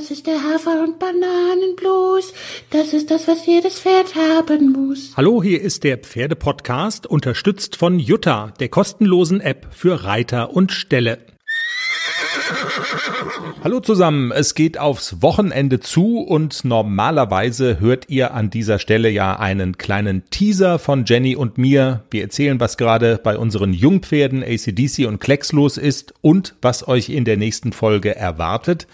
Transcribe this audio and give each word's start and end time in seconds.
Das 0.00 0.10
ist 0.10 0.26
der 0.26 0.42
Hafer- 0.42 0.82
und 0.82 0.98
Bananenblues. 0.98 2.32
Das 2.70 2.94
ist 2.94 3.10
das, 3.10 3.28
was 3.28 3.44
jedes 3.44 3.80
Pferd 3.80 4.14
haben 4.14 4.72
muss. 4.72 5.12
Hallo, 5.14 5.42
hier 5.42 5.60
ist 5.60 5.84
der 5.84 5.98
Pferdepodcast, 5.98 7.06
unterstützt 7.06 7.76
von 7.76 7.98
Jutta, 7.98 8.54
der 8.60 8.70
kostenlosen 8.70 9.42
App 9.42 9.66
für 9.72 10.04
Reiter 10.04 10.54
und 10.54 10.72
Ställe. 10.72 11.18
Hallo 13.62 13.80
zusammen, 13.80 14.32
es 14.32 14.54
geht 14.54 14.78
aufs 14.78 15.20
Wochenende 15.20 15.80
zu 15.80 16.20
und 16.20 16.64
normalerweise 16.64 17.78
hört 17.78 18.08
ihr 18.08 18.32
an 18.32 18.48
dieser 18.48 18.78
Stelle 18.78 19.10
ja 19.10 19.38
einen 19.38 19.76
kleinen 19.76 20.24
Teaser 20.30 20.78
von 20.78 21.04
Jenny 21.04 21.36
und 21.36 21.58
mir. 21.58 22.04
Wir 22.10 22.22
erzählen, 22.22 22.58
was 22.58 22.78
gerade 22.78 23.20
bei 23.22 23.36
unseren 23.36 23.74
Jungpferden 23.74 24.42
ACDC 24.42 25.06
und 25.06 25.20
Klecks 25.20 25.52
los 25.52 25.76
ist 25.76 26.14
und 26.22 26.54
was 26.62 26.88
euch 26.88 27.10
in 27.10 27.26
der 27.26 27.36
nächsten 27.36 27.74
Folge 27.74 28.16
erwartet. 28.16 28.86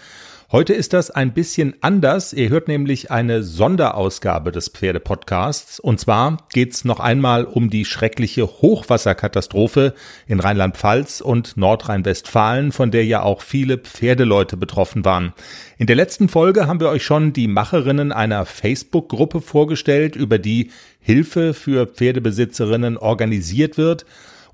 Heute 0.49 0.73
ist 0.73 0.93
das 0.93 1.11
ein 1.11 1.33
bisschen 1.33 1.75
anders. 1.81 2.31
Ihr 2.31 2.47
hört 2.47 2.69
nämlich 2.69 3.11
eine 3.11 3.43
Sonderausgabe 3.43 4.53
des 4.53 4.69
Pferdepodcasts. 4.69 5.77
Und 5.77 5.99
zwar 5.99 6.37
geht's 6.53 6.85
noch 6.85 7.01
einmal 7.01 7.43
um 7.43 7.69
die 7.69 7.83
schreckliche 7.83 8.47
Hochwasserkatastrophe 8.47 9.93
in 10.25 10.39
Rheinland-Pfalz 10.39 11.19
und 11.19 11.57
Nordrhein-Westfalen, 11.57 12.71
von 12.71 12.91
der 12.91 13.03
ja 13.03 13.23
auch 13.23 13.41
viele 13.41 13.77
Pferdeleute 13.77 14.55
betroffen 14.55 15.03
waren. 15.03 15.33
In 15.77 15.87
der 15.87 15.97
letzten 15.97 16.29
Folge 16.29 16.65
haben 16.65 16.79
wir 16.79 16.87
euch 16.91 17.03
schon 17.03 17.33
die 17.33 17.49
Macherinnen 17.49 18.13
einer 18.13 18.45
Facebook-Gruppe 18.45 19.41
vorgestellt, 19.41 20.15
über 20.15 20.39
die 20.39 20.71
Hilfe 21.01 21.53
für 21.53 21.87
Pferdebesitzerinnen 21.87 22.97
organisiert 22.97 23.77
wird. 23.77 24.05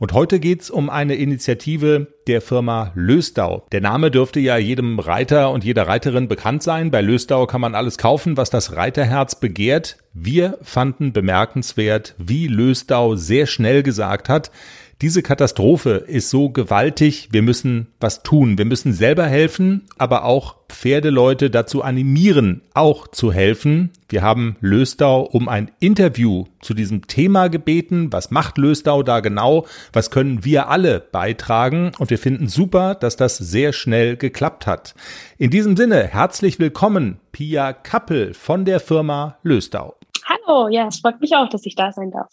Und 0.04 0.12
heute 0.12 0.42
geht's 0.42 0.70
um 0.70 0.90
eine 0.90 1.16
Initiative 1.16 2.08
der 2.28 2.42
Firma 2.42 2.92
Löstau. 2.94 3.66
Der 3.72 3.80
Name 3.80 4.12
dürfte 4.12 4.42
ja 4.42 4.58
jedem 4.58 5.00
Reiter 5.00 5.50
und 5.52 5.64
jeder 5.64 5.88
Reiterin 5.88 6.28
bekannt 6.28 6.62
sein. 6.62 6.92
Bei 6.92 7.00
Löstau 7.00 7.48
kann 7.48 7.62
man 7.62 7.74
alles 7.74 7.98
kaufen, 7.98 8.36
was 8.36 8.50
das 8.50 8.76
Reiterherz 8.76 9.36
begehrt. 9.36 9.96
Wir 10.14 10.58
fanden 10.62 11.14
bemerkenswert, 11.14 12.16
wie 12.18 12.48
Löstau 12.48 13.16
sehr 13.16 13.48
schnell 13.48 13.82
gesagt 13.82 14.28
hat, 14.28 14.52
diese 15.02 15.22
Katastrophe 15.22 16.06
ist 16.08 16.30
so 16.30 16.50
gewaltig, 16.50 17.30
wir 17.32 17.42
müssen 17.42 17.88
was 18.00 18.24
tun. 18.24 18.58
Wir 18.58 18.66
müssen 18.66 18.94
selber 18.94 19.26
helfen, 19.26 19.86
aber 19.98 20.24
auch 20.24 20.56
Pferdeleute 20.70 21.50
dazu 21.50 21.82
animieren, 21.82 22.62
auch 22.74 23.08
zu 23.08 23.32
helfen. 23.32 23.92
Wir 24.08 24.22
haben 24.22 24.56
Löstau 24.62 25.22
um 25.22 25.50
ein 25.50 25.72
Interview 25.80 26.46
zu 26.62 26.74
diesem 26.74 27.08
Thema 27.08 27.50
gebeten. 27.50 28.14
Was 28.14 28.32
macht 28.32 28.58
Löstau 28.58 29.04
da 29.04 29.20
genau? 29.20 29.66
Was 29.92 30.10
können 30.10 30.46
wir 30.46 30.70
alle 30.70 31.00
beitragen? 31.00 31.92
Und 32.00 32.10
wir 32.10 32.18
finden 32.18 32.48
super, 32.48 32.96
dass 32.96 33.18
das 33.18 33.38
sehr 33.38 33.74
schnell 33.74 34.16
geklappt 34.16 34.68
hat. 34.68 34.96
In 35.38 35.50
diesem 35.50 35.76
Sinne, 35.76 36.08
herzlich 36.08 36.60
willkommen, 36.60 37.20
Pia 37.32 37.74
Kappel 37.74 38.34
von 38.34 38.66
der 38.66 38.80
Firma 38.80 39.38
Löstau. 39.44 39.96
Hallo, 40.26 40.70
ja, 40.70 40.88
es 40.88 41.00
freut 41.00 41.20
mich 41.20 41.36
auch, 41.36 41.50
dass 41.50 41.66
ich 41.66 41.76
da 41.76 41.92
sein 41.92 42.12
darf. 42.12 42.30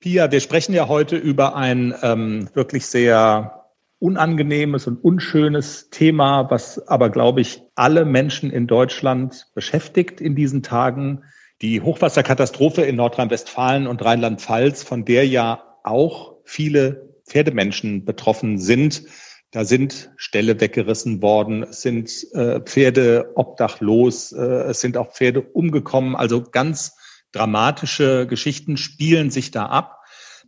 Pia, 0.00 0.32
wir 0.32 0.40
sprechen 0.40 0.72
ja 0.72 0.88
heute 0.88 1.16
über 1.16 1.56
ein 1.56 1.94
ähm, 2.00 2.48
wirklich 2.54 2.86
sehr 2.86 3.66
unangenehmes 3.98 4.86
und 4.86 4.96
unschönes 4.96 5.90
Thema, 5.90 6.50
was 6.50 6.88
aber, 6.88 7.10
glaube 7.10 7.42
ich, 7.42 7.60
alle 7.74 8.06
Menschen 8.06 8.50
in 8.50 8.66
Deutschland 8.66 9.48
beschäftigt 9.54 10.22
in 10.22 10.34
diesen 10.34 10.62
Tagen. 10.62 11.24
Die 11.60 11.82
Hochwasserkatastrophe 11.82 12.80
in 12.80 12.96
Nordrhein-Westfalen 12.96 13.86
und 13.86 14.02
Rheinland-Pfalz, 14.02 14.84
von 14.84 15.04
der 15.04 15.26
ja 15.26 15.62
auch 15.84 16.36
viele 16.44 17.10
Pferdemenschen 17.26 18.06
betroffen 18.06 18.56
sind. 18.56 19.02
Da 19.50 19.66
sind 19.66 20.12
Ställe 20.16 20.58
weggerissen 20.62 21.20
worden, 21.20 21.64
es 21.64 21.82
sind 21.82 22.10
äh, 22.32 22.60
Pferde 22.60 23.32
obdachlos, 23.34 24.32
äh, 24.32 24.40
es 24.40 24.80
sind 24.80 24.96
auch 24.96 25.12
Pferde 25.12 25.42
umgekommen. 25.42 26.16
Also 26.16 26.42
ganz 26.42 26.96
dramatische 27.32 28.26
Geschichten 28.26 28.76
spielen 28.76 29.30
sich 29.30 29.50
da 29.50 29.66
ab. 29.66 29.98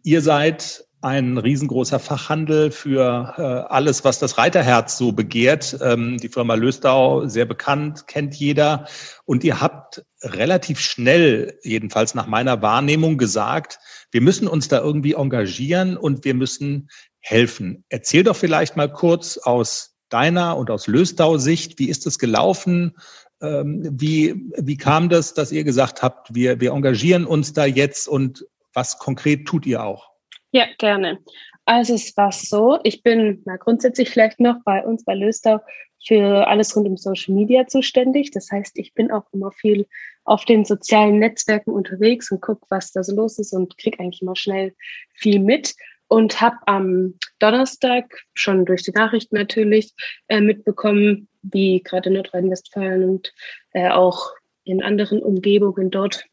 Ihr 0.02 0.20
seid 0.20 0.84
ein 1.02 1.36
riesengroßer 1.36 1.98
Fachhandel 1.98 2.70
für 2.70 3.34
äh, 3.36 3.42
alles, 3.72 4.04
was 4.04 4.20
das 4.20 4.38
Reiterherz 4.38 4.96
so 4.96 5.10
begehrt. 5.10 5.76
Ähm, 5.82 6.16
die 6.18 6.28
Firma 6.28 6.54
Löstau, 6.54 7.26
sehr 7.26 7.44
bekannt, 7.44 8.06
kennt 8.06 8.36
jeder. 8.36 8.86
Und 9.24 9.42
ihr 9.42 9.60
habt 9.60 10.04
relativ 10.22 10.78
schnell, 10.78 11.58
jedenfalls 11.64 12.14
nach 12.14 12.28
meiner 12.28 12.62
Wahrnehmung, 12.62 13.18
gesagt, 13.18 13.80
wir 14.12 14.20
müssen 14.20 14.46
uns 14.46 14.68
da 14.68 14.78
irgendwie 14.78 15.14
engagieren 15.14 15.96
und 15.96 16.24
wir 16.24 16.34
müssen 16.34 16.88
helfen. 17.18 17.84
Erzähl 17.88 18.22
doch 18.22 18.36
vielleicht 18.36 18.76
mal 18.76 18.92
kurz 18.92 19.38
aus 19.38 19.96
deiner 20.08 20.56
und 20.56 20.70
aus 20.70 20.86
Löstau-Sicht, 20.86 21.78
wie 21.78 21.88
ist 21.88 22.06
es 22.06 22.18
gelaufen? 22.18 22.96
Ähm, 23.42 23.88
wie, 24.00 24.50
wie 24.56 24.76
kam 24.76 25.08
das, 25.08 25.34
dass 25.34 25.52
ihr 25.52 25.64
gesagt 25.64 26.02
habt, 26.02 26.34
wir, 26.34 26.60
wir 26.60 26.72
engagieren 26.72 27.26
uns 27.26 27.52
da 27.52 27.66
jetzt 27.66 28.08
und 28.08 28.46
was 28.72 28.98
konkret 28.98 29.46
tut 29.46 29.66
ihr 29.66 29.82
auch? 29.84 30.10
Ja, 30.52 30.66
gerne. 30.78 31.18
Also 31.64 31.94
es 31.94 32.16
war 32.16 32.32
so, 32.32 32.78
ich 32.82 33.02
bin 33.02 33.42
na, 33.44 33.56
grundsätzlich 33.56 34.10
vielleicht 34.10 34.40
noch 34.40 34.56
bei 34.64 34.84
uns 34.84 35.04
bei 35.04 35.14
Löstau 35.14 35.60
für 36.04 36.46
alles 36.48 36.74
rund 36.76 36.88
um 36.88 36.96
Social 36.96 37.34
Media 37.34 37.66
zuständig. 37.66 38.32
Das 38.32 38.50
heißt, 38.50 38.78
ich 38.78 38.94
bin 38.94 39.10
auch 39.10 39.24
immer 39.32 39.52
viel 39.52 39.86
auf 40.24 40.44
den 40.44 40.64
sozialen 40.64 41.18
Netzwerken 41.18 41.70
unterwegs 41.70 42.30
und 42.30 42.40
gucke, 42.40 42.66
was 42.70 42.92
da 42.92 43.02
so 43.02 43.14
los 43.14 43.38
ist 43.38 43.52
und 43.52 43.78
kriege 43.78 44.00
eigentlich 44.00 44.22
immer 44.22 44.36
schnell 44.36 44.74
viel 45.14 45.38
mit 45.38 45.74
und 46.12 46.42
habe 46.42 46.56
am 46.66 47.14
Donnerstag 47.38 48.04
schon 48.34 48.66
durch 48.66 48.82
die 48.82 48.90
Nachrichten 48.90 49.34
natürlich 49.34 49.94
äh, 50.28 50.42
mitbekommen, 50.42 51.26
wie 51.40 51.82
gerade 51.82 52.10
in 52.10 52.16
Nordrhein-Westfalen 52.16 53.08
und 53.08 53.32
äh, 53.70 53.88
auch 53.88 54.30
in 54.64 54.82
anderen 54.82 55.22
Umgebungen 55.22 55.90
dort 55.90 56.26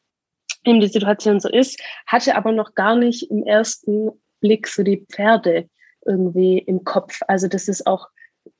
eben 0.65 0.81
die 0.81 0.87
Situation 0.87 1.39
so 1.39 1.47
ist, 1.47 1.81
hatte 2.05 2.35
aber 2.35 2.51
noch 2.51 2.75
gar 2.75 2.97
nicht 2.97 3.31
im 3.31 3.45
ersten 3.45 4.11
Blick 4.41 4.67
so 4.67 4.83
die 4.83 5.05
Pferde 5.09 5.69
irgendwie 6.05 6.57
im 6.57 6.83
Kopf. 6.83 7.21
Also 7.29 7.47
dass 7.47 7.69
es 7.69 7.85
auch 7.85 8.09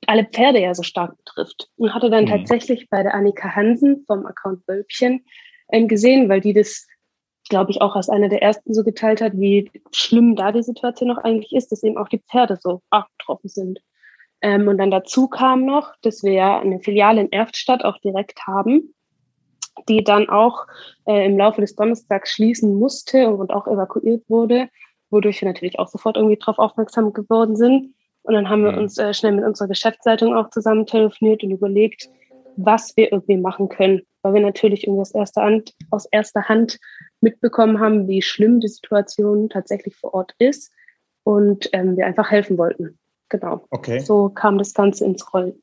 alle 0.06 0.24
Pferde 0.24 0.60
ja 0.60 0.74
so 0.74 0.82
stark 0.82 1.18
betrifft. 1.18 1.68
Und 1.76 1.94
hatte 1.94 2.08
dann 2.08 2.24
mhm. 2.24 2.28
tatsächlich 2.28 2.88
bei 2.88 3.02
der 3.02 3.12
Annika 3.12 3.54
Hansen 3.54 4.04
vom 4.06 4.24
Account 4.24 4.66
Wölbchen 4.66 5.22
ähm, 5.70 5.86
gesehen, 5.86 6.30
weil 6.30 6.40
die 6.40 6.54
das, 6.54 6.86
glaube 7.50 7.70
ich, 7.70 7.82
auch 7.82 7.96
als 7.96 8.08
einer 8.08 8.30
der 8.30 8.42
ersten 8.42 8.72
so 8.72 8.82
geteilt 8.82 9.20
hat, 9.20 9.32
wie 9.34 9.70
schlimm 9.92 10.36
da 10.36 10.52
die 10.52 10.62
Situation 10.62 11.08
noch 11.08 11.18
eigentlich 11.18 11.52
ist, 11.52 11.70
dass 11.70 11.82
eben 11.82 11.98
auch 11.98 12.08
die 12.08 12.22
Pferde 12.30 12.56
so 12.58 12.80
arg 12.88 13.08
betroffen 13.18 13.48
sind. 13.48 13.80
Ähm, 14.40 14.68
und 14.68 14.78
dann 14.78 14.90
dazu 14.90 15.28
kam 15.28 15.66
noch, 15.66 15.92
dass 16.00 16.22
wir 16.22 16.32
ja 16.32 16.58
eine 16.58 16.80
Filiale 16.80 17.20
in 17.20 17.32
Erftstadt 17.32 17.84
auch 17.84 17.98
direkt 17.98 18.46
haben, 18.46 18.94
die 19.88 20.02
dann 20.02 20.30
auch 20.30 20.66
äh, 21.06 21.26
im 21.26 21.36
Laufe 21.36 21.60
des 21.60 21.76
Donnerstags 21.76 22.32
schließen 22.32 22.78
musste 22.78 23.28
und 23.28 23.52
auch 23.52 23.66
evakuiert 23.66 24.24
wurde, 24.28 24.68
wodurch 25.10 25.42
wir 25.42 25.48
natürlich 25.48 25.78
auch 25.78 25.88
sofort 25.88 26.16
irgendwie 26.16 26.38
darauf 26.38 26.58
aufmerksam 26.58 27.12
geworden 27.12 27.56
sind. 27.56 27.94
Und 28.22 28.34
dann 28.34 28.48
haben 28.48 28.64
wir 28.64 28.72
mhm. 28.72 28.78
uns 28.78 28.96
äh, 28.96 29.12
schnell 29.12 29.32
mit 29.32 29.44
unserer 29.44 29.68
Geschäftsleitung 29.68 30.34
auch 30.34 30.50
zusammen 30.50 30.86
telefoniert 30.86 31.42
und 31.42 31.50
überlegt, 31.50 32.08
was 32.56 32.96
wir 32.96 33.12
irgendwie 33.12 33.36
machen 33.36 33.68
können, 33.68 34.02
weil 34.22 34.34
wir 34.34 34.40
natürlich 34.40 34.84
irgendwie 34.84 35.02
aus 35.02 35.12
erster 35.12 35.42
Hand, 35.42 35.74
aus 35.90 36.06
erster 36.06 36.48
Hand 36.48 36.78
mitbekommen 37.20 37.80
haben, 37.80 38.08
wie 38.08 38.22
schlimm 38.22 38.60
die 38.60 38.68
Situation 38.68 39.48
tatsächlich 39.48 39.96
vor 39.96 40.14
Ort 40.14 40.34
ist 40.38 40.72
und 41.22 41.68
ähm, 41.72 41.96
wir 41.96 42.06
einfach 42.06 42.30
helfen 42.30 42.58
wollten. 42.58 42.98
Genau. 43.28 43.64
Okay. 43.70 44.00
So 44.00 44.28
kam 44.28 44.58
das 44.58 44.74
Ganze 44.74 45.04
ins 45.04 45.32
Rollen. 45.32 45.54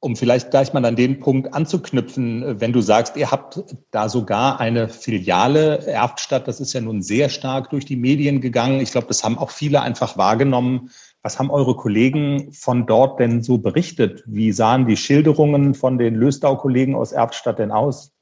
Um 0.00 0.14
vielleicht 0.14 0.50
gleich 0.50 0.74
mal 0.74 0.84
an 0.84 0.94
den 0.94 1.20
Punkt 1.20 1.54
anzuknüpfen, 1.54 2.60
wenn 2.60 2.72
du 2.72 2.82
sagst, 2.82 3.16
ihr 3.16 3.30
habt 3.30 3.64
da 3.90 4.10
sogar 4.10 4.60
eine 4.60 4.88
Filiale 4.88 5.86
Erftstadt, 5.86 6.46
das 6.46 6.60
ist 6.60 6.74
ja 6.74 6.82
nun 6.82 7.02
sehr 7.02 7.30
stark 7.30 7.70
durch 7.70 7.86
die 7.86 7.96
Medien 7.96 8.42
gegangen. 8.42 8.80
Ich 8.80 8.92
glaube, 8.92 9.06
das 9.06 9.24
haben 9.24 9.38
auch 9.38 9.50
viele 9.50 9.80
einfach 9.80 10.18
wahrgenommen. 10.18 10.90
Was 11.22 11.38
haben 11.38 11.50
eure 11.50 11.74
Kollegen 11.74 12.52
von 12.52 12.86
dort 12.86 13.18
denn 13.18 13.42
so 13.42 13.58
berichtet? 13.58 14.22
Wie 14.26 14.52
sahen 14.52 14.86
die 14.86 14.98
Schilderungen 14.98 15.74
von 15.74 15.98
den 15.98 16.14
Löstau-Kollegen 16.14 16.94
aus 16.94 17.12
Erftstadt 17.12 17.58
denn 17.58 17.72
aus? 17.72 18.12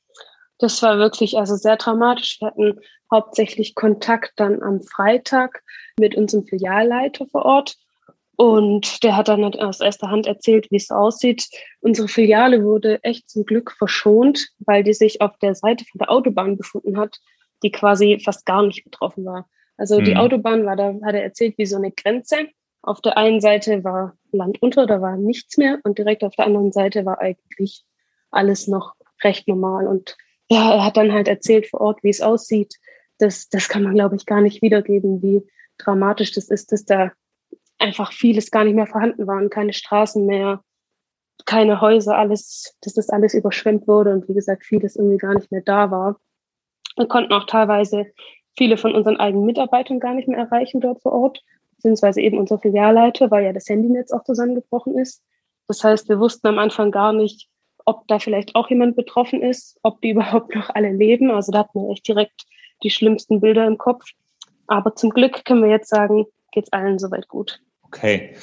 Das 0.58 0.82
war 0.82 0.98
wirklich 0.98 1.36
also 1.36 1.56
sehr 1.56 1.76
dramatisch. 1.76 2.40
Wir 2.40 2.48
hatten 2.48 2.80
hauptsächlich 3.10 3.74
Kontakt 3.74 4.32
dann 4.36 4.62
am 4.62 4.82
Freitag 4.82 5.62
mit 5.98 6.14
unserem 6.14 6.44
Filialleiter 6.44 7.26
vor 7.26 7.44
Ort 7.44 7.76
und 8.36 9.04
der 9.04 9.16
hat 9.16 9.28
dann 9.28 9.44
aus 9.44 9.80
erster 9.80 10.10
Hand 10.10 10.26
erzählt, 10.26 10.70
wie 10.70 10.76
es 10.76 10.90
aussieht. 10.90 11.48
Unsere 11.80 12.08
Filiale 12.08 12.64
wurde 12.64 13.02
echt 13.04 13.30
zum 13.30 13.44
Glück 13.44 13.72
verschont, 13.72 14.48
weil 14.58 14.82
die 14.82 14.94
sich 14.94 15.20
auf 15.20 15.38
der 15.38 15.54
Seite 15.54 15.84
von 15.84 16.00
der 16.00 16.10
Autobahn 16.10 16.56
befunden 16.56 16.98
hat, 16.98 17.18
die 17.62 17.70
quasi 17.70 18.20
fast 18.24 18.44
gar 18.44 18.66
nicht 18.66 18.84
betroffen 18.84 19.24
war. 19.24 19.48
Also 19.76 20.00
mhm. 20.00 20.04
die 20.04 20.16
Autobahn 20.16 20.66
war 20.66 20.76
da, 20.76 20.94
hat 21.04 21.14
er 21.14 21.22
erzählt, 21.22 21.58
wie 21.58 21.66
so 21.66 21.76
eine 21.76 21.92
Grenze. 21.92 22.48
Auf 22.82 23.00
der 23.00 23.16
einen 23.16 23.40
Seite 23.40 23.84
war 23.84 24.16
Land 24.32 24.60
unter, 24.60 24.86
da 24.86 25.00
war 25.00 25.16
nichts 25.16 25.56
mehr 25.56 25.78
und 25.84 25.98
direkt 25.98 26.24
auf 26.24 26.34
der 26.34 26.46
anderen 26.46 26.72
Seite 26.72 27.06
war 27.06 27.20
eigentlich 27.20 27.84
alles 28.30 28.66
noch 28.66 28.94
recht 29.22 29.46
normal. 29.46 29.86
Und 29.86 30.16
ja, 30.54 30.72
er 30.74 30.84
hat 30.84 30.96
dann 30.96 31.12
halt 31.12 31.26
erzählt 31.26 31.66
vor 31.68 31.80
Ort, 31.80 32.02
wie 32.02 32.10
es 32.10 32.20
aussieht. 32.20 32.74
Das, 33.18 33.48
das 33.48 33.68
kann 33.68 33.82
man, 33.82 33.94
glaube 33.94 34.16
ich, 34.16 34.24
gar 34.24 34.40
nicht 34.40 34.62
wiedergeben, 34.62 35.20
wie 35.20 35.42
dramatisch 35.78 36.32
das 36.32 36.48
ist, 36.48 36.70
dass 36.70 36.84
da 36.84 37.12
einfach 37.78 38.12
vieles 38.12 38.50
gar 38.50 38.64
nicht 38.64 38.74
mehr 38.74 38.86
vorhanden 38.86 39.26
war 39.26 39.38
und 39.38 39.50
keine 39.50 39.72
Straßen 39.72 40.24
mehr, 40.24 40.62
keine 41.44 41.80
Häuser, 41.80 42.16
alles, 42.16 42.76
dass 42.82 42.94
das 42.94 43.10
alles 43.10 43.34
überschwemmt 43.34 43.88
wurde 43.88 44.12
und 44.12 44.28
wie 44.28 44.34
gesagt, 44.34 44.64
vieles 44.64 44.94
irgendwie 44.94 45.18
gar 45.18 45.34
nicht 45.34 45.50
mehr 45.50 45.62
da 45.62 45.90
war. 45.90 46.20
Wir 46.96 47.06
konnten 47.06 47.32
auch 47.32 47.46
teilweise 47.46 48.06
viele 48.56 48.76
von 48.76 48.94
unseren 48.94 49.16
eigenen 49.16 49.46
Mitarbeitern 49.46 49.98
gar 49.98 50.14
nicht 50.14 50.28
mehr 50.28 50.38
erreichen 50.38 50.80
dort 50.80 51.02
vor 51.02 51.12
Ort, 51.12 51.42
beziehungsweise 51.74 52.20
eben 52.20 52.38
unser 52.38 52.60
Filialleiter, 52.60 53.32
weil 53.32 53.44
ja 53.44 53.52
das 53.52 53.68
Handynetz 53.68 54.12
auch 54.12 54.22
zusammengebrochen 54.22 54.96
ist. 54.96 55.20
Das 55.66 55.82
heißt, 55.82 56.08
wir 56.08 56.20
wussten 56.20 56.46
am 56.46 56.58
Anfang 56.58 56.92
gar 56.92 57.12
nicht, 57.12 57.48
ob 57.84 58.06
da 58.08 58.18
vielleicht 58.18 58.54
auch 58.54 58.70
jemand 58.70 58.96
betroffen 58.96 59.42
ist, 59.42 59.78
ob 59.82 60.00
die 60.00 60.10
überhaupt 60.12 60.54
noch 60.54 60.70
alle 60.74 60.92
leben. 60.92 61.30
Also 61.30 61.52
da 61.52 61.60
hatten 61.60 61.82
wir 61.82 61.90
echt 61.90 62.06
direkt 62.06 62.44
die 62.82 62.90
schlimmsten 62.90 63.40
Bilder 63.40 63.66
im 63.66 63.78
Kopf. 63.78 64.04
Aber 64.66 64.94
zum 64.94 65.10
Glück 65.10 65.44
können 65.44 65.62
wir 65.62 65.70
jetzt 65.70 65.90
sagen, 65.90 66.26
geht 66.52 66.64
es 66.64 66.72
allen 66.72 66.98
soweit 66.98 67.28
gut. 67.28 67.60
Okay. 67.82 68.34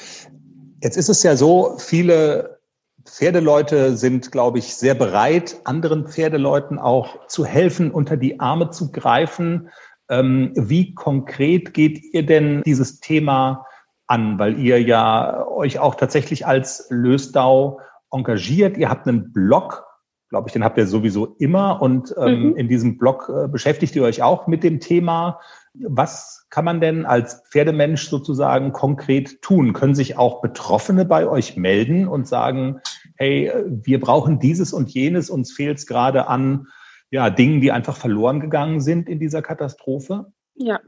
Jetzt 0.82 0.96
ist 0.96 1.08
es 1.08 1.22
ja 1.22 1.36
so, 1.36 1.76
viele 1.78 2.60
Pferdeleute 3.04 3.96
sind, 3.96 4.30
glaube 4.30 4.58
ich, 4.58 4.74
sehr 4.74 4.94
bereit, 4.94 5.60
anderen 5.64 6.06
Pferdeleuten 6.06 6.78
auch 6.78 7.26
zu 7.26 7.44
helfen, 7.44 7.90
unter 7.90 8.16
die 8.16 8.40
Arme 8.40 8.70
zu 8.70 8.92
greifen. 8.92 9.70
Ähm, 10.08 10.52
wie 10.54 10.94
konkret 10.94 11.74
geht 11.74 12.02
ihr 12.12 12.24
denn 12.24 12.62
dieses 12.64 13.00
Thema 13.00 13.66
an? 14.06 14.38
Weil 14.38 14.58
ihr 14.58 14.80
ja 14.80 15.46
euch 15.46 15.78
auch 15.78 15.94
tatsächlich 15.96 16.46
als 16.46 16.86
Lösdau 16.90 17.80
engagiert. 18.12 18.76
Ihr 18.76 18.88
habt 18.88 19.08
einen 19.08 19.32
Blog, 19.32 19.84
glaube 20.28 20.48
ich, 20.48 20.52
den 20.52 20.64
habt 20.64 20.78
ihr 20.78 20.86
sowieso 20.86 21.36
immer. 21.38 21.82
Und 21.82 22.14
ähm, 22.18 22.50
mhm. 22.50 22.56
in 22.56 22.68
diesem 22.68 22.98
Blog 22.98 23.30
äh, 23.34 23.48
beschäftigt 23.48 23.96
ihr 23.96 24.04
euch 24.04 24.22
auch 24.22 24.46
mit 24.46 24.62
dem 24.62 24.80
Thema. 24.80 25.40
Was 25.74 26.46
kann 26.50 26.64
man 26.64 26.80
denn 26.80 27.06
als 27.06 27.42
Pferdemensch 27.50 28.08
sozusagen 28.08 28.72
konkret 28.72 29.40
tun? 29.42 29.72
Können 29.72 29.94
sich 29.94 30.18
auch 30.18 30.42
Betroffene 30.42 31.04
bei 31.04 31.26
euch 31.26 31.56
melden 31.56 32.06
und 32.06 32.28
sagen, 32.28 32.80
hey, 33.16 33.52
wir 33.66 34.00
brauchen 34.00 34.38
dieses 34.38 34.72
und 34.72 34.90
jenes, 34.90 35.30
uns 35.30 35.52
fehlt 35.52 35.78
es 35.78 35.86
gerade 35.86 36.28
an 36.28 36.66
ja, 37.10 37.30
Dingen, 37.30 37.60
die 37.60 37.72
einfach 37.72 37.96
verloren 37.96 38.40
gegangen 38.40 38.80
sind 38.80 39.08
in 39.08 39.18
dieser 39.18 39.42
Katastrophe? 39.42 40.32
Ja, 40.54 40.80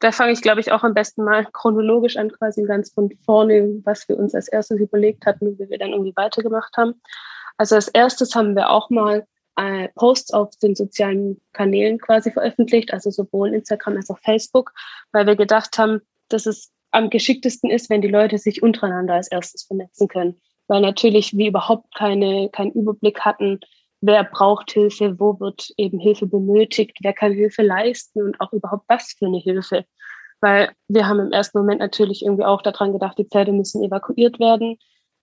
da 0.00 0.10
fange 0.10 0.32
ich, 0.32 0.42
glaube 0.42 0.60
ich, 0.60 0.72
auch 0.72 0.82
am 0.82 0.94
besten 0.94 1.24
mal 1.24 1.46
chronologisch 1.52 2.16
an, 2.16 2.32
quasi 2.32 2.64
ganz 2.64 2.92
von 2.92 3.10
vorne, 3.24 3.80
was 3.84 4.08
wir 4.08 4.18
uns 4.18 4.34
als 4.34 4.48
erstes 4.48 4.80
überlegt 4.80 5.26
hatten 5.26 5.46
und 5.46 5.58
wie 5.58 5.70
wir 5.70 5.78
dann 5.78 5.90
irgendwie 5.90 6.16
weitergemacht 6.16 6.76
haben. 6.76 7.00
Also 7.56 7.76
als 7.76 7.88
erstes 7.88 8.34
haben 8.34 8.56
wir 8.56 8.70
auch 8.70 8.90
mal 8.90 9.26
äh, 9.56 9.88
Posts 9.94 10.32
auf 10.32 10.50
den 10.56 10.74
sozialen 10.74 11.40
Kanälen 11.52 11.98
quasi 11.98 12.30
veröffentlicht, 12.30 12.92
also 12.92 13.10
sowohl 13.10 13.54
Instagram 13.54 13.96
als 13.96 14.10
auch 14.10 14.18
Facebook, 14.18 14.72
weil 15.12 15.26
wir 15.26 15.36
gedacht 15.36 15.78
haben, 15.78 16.00
dass 16.28 16.46
es 16.46 16.72
am 16.90 17.10
geschicktesten 17.10 17.70
ist, 17.70 17.90
wenn 17.90 18.02
die 18.02 18.08
Leute 18.08 18.38
sich 18.38 18.62
untereinander 18.62 19.14
als 19.14 19.28
erstes 19.28 19.62
vernetzen 19.62 20.08
können. 20.08 20.40
Weil 20.66 20.80
natürlich 20.80 21.36
wir 21.36 21.48
überhaupt 21.48 21.94
keine, 21.94 22.48
keinen 22.50 22.72
Überblick 22.72 23.20
hatten, 23.20 23.60
wer 24.02 24.24
braucht 24.24 24.70
Hilfe, 24.72 25.18
wo 25.18 25.40
wird 25.40 25.70
eben 25.78 25.98
Hilfe 25.98 26.26
benötigt, 26.26 26.98
wer 27.02 27.14
kann 27.14 27.32
Hilfe 27.32 27.62
leisten 27.62 28.22
und 28.22 28.40
auch 28.40 28.52
überhaupt 28.52 28.84
was 28.88 29.14
für 29.18 29.26
eine 29.26 29.38
Hilfe. 29.38 29.86
Weil 30.40 30.72
wir 30.88 31.08
haben 31.08 31.20
im 31.20 31.32
ersten 31.32 31.58
Moment 31.58 31.80
natürlich 31.80 32.22
irgendwie 32.24 32.44
auch 32.44 32.62
daran 32.62 32.92
gedacht, 32.92 33.16
die 33.16 33.24
Pferde 33.24 33.52
müssen 33.52 33.82
evakuiert 33.82 34.38
werden 34.38 34.76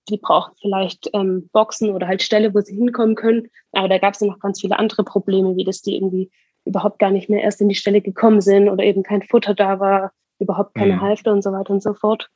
die 0.10 0.18
brauchen 0.18 0.54
vielleicht 0.60 1.10
ähm, 1.14 1.50
Boxen 1.52 1.92
oder 1.92 2.08
halt 2.08 2.22
Ställe, 2.22 2.54
wo 2.54 2.62
sie 2.62 2.76
hinkommen 2.76 3.16
können. 3.16 3.48
Aber 3.72 3.88
da 3.88 3.98
gab 3.98 4.14
es 4.14 4.20
ja 4.20 4.28
noch 4.28 4.40
ganz 4.40 4.62
viele 4.62 4.78
andere 4.78 5.04
Probleme, 5.04 5.56
wie 5.56 5.64
dass 5.64 5.82
die 5.82 5.96
irgendwie 5.96 6.32
überhaupt 6.66 7.00
gar 7.00 7.12
nicht 7.12 7.30
mehr 7.30 7.42
erst 7.42 7.62
in 7.62 7.70
die 7.70 7.76
Stelle 7.76 8.02
gekommen 8.02 8.42
sind 8.42 8.70
oder 8.70 8.84
eben 8.84 9.04
kein 9.04 9.24
Futter 9.24 9.54
da 9.54 9.80
war, 9.80 10.12
überhaupt 10.40 10.76
keine 10.76 10.96
mhm. 10.96 11.02
Halfter 11.02 11.32
und 11.32 11.44
so 11.44 11.52
weiter 11.52 11.72
und 11.72 11.84
so 11.84 11.94
fort. 11.94 12.30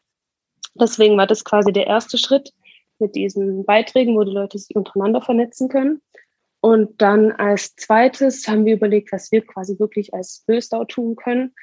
Deswegen 0.76 1.18
war 1.18 1.28
das 1.28 1.44
quasi 1.44 1.72
der 1.72 1.88
erste 1.88 2.18
Schritt 2.18 2.52
mit 3.00 3.16
diesen 3.16 3.66
Beiträgen, 3.66 4.16
wo 4.16 4.24
die 4.24 4.32
Leute 4.32 4.58
sich 4.58 4.76
untereinander 4.76 5.22
vernetzen 5.22 5.70
können. 5.70 6.02
Und 6.64 7.02
dann 7.02 7.34
als 7.34 7.76
zweites 7.76 8.48
haben 8.48 8.66
wir 8.66 8.76
überlegt, 8.76 9.12
was 9.12 9.34
wir 9.34 9.46
quasi 9.46 9.78
wirklich 9.80 10.14
als 10.14 10.46
Bösdau 10.48 10.86
tun 10.86 11.18
können. 11.18 11.54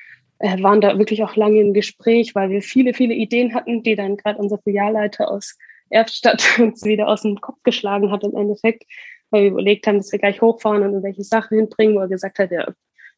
Wir 0.40 0.62
waren 0.62 0.82
da 0.82 0.98
wirklich 0.98 1.24
auch 1.24 1.36
lange 1.36 1.58
im 1.58 1.72
Gespräch, 1.72 2.34
weil 2.34 2.50
wir 2.50 2.60
viele, 2.60 2.92
viele 2.92 3.14
Ideen 3.14 3.54
hatten, 3.54 3.82
die 3.82 3.96
dann 3.96 4.18
gerade 4.18 4.38
unser 4.38 4.58
Filialleiter 4.58 5.30
aus 5.30 5.56
Erftstadt 5.88 6.44
uns 6.58 6.84
wieder 6.84 7.08
aus 7.08 7.22
dem 7.22 7.40
Kopf 7.40 7.62
geschlagen 7.62 8.10
hat 8.10 8.24
im 8.24 8.36
Endeffekt, 8.36 8.84
weil 9.30 9.44
wir 9.44 9.50
überlegt 9.52 9.86
haben, 9.86 9.96
dass 9.96 10.12
wir 10.12 10.18
gleich 10.18 10.42
hochfahren 10.42 10.82
und 10.82 10.90
irgendwelche 10.90 11.24
Sachen 11.24 11.56
hinbringen, 11.56 11.96
wo 11.96 12.00
er 12.00 12.08
gesagt 12.08 12.38
hat, 12.38 12.50
ja, 12.50 12.68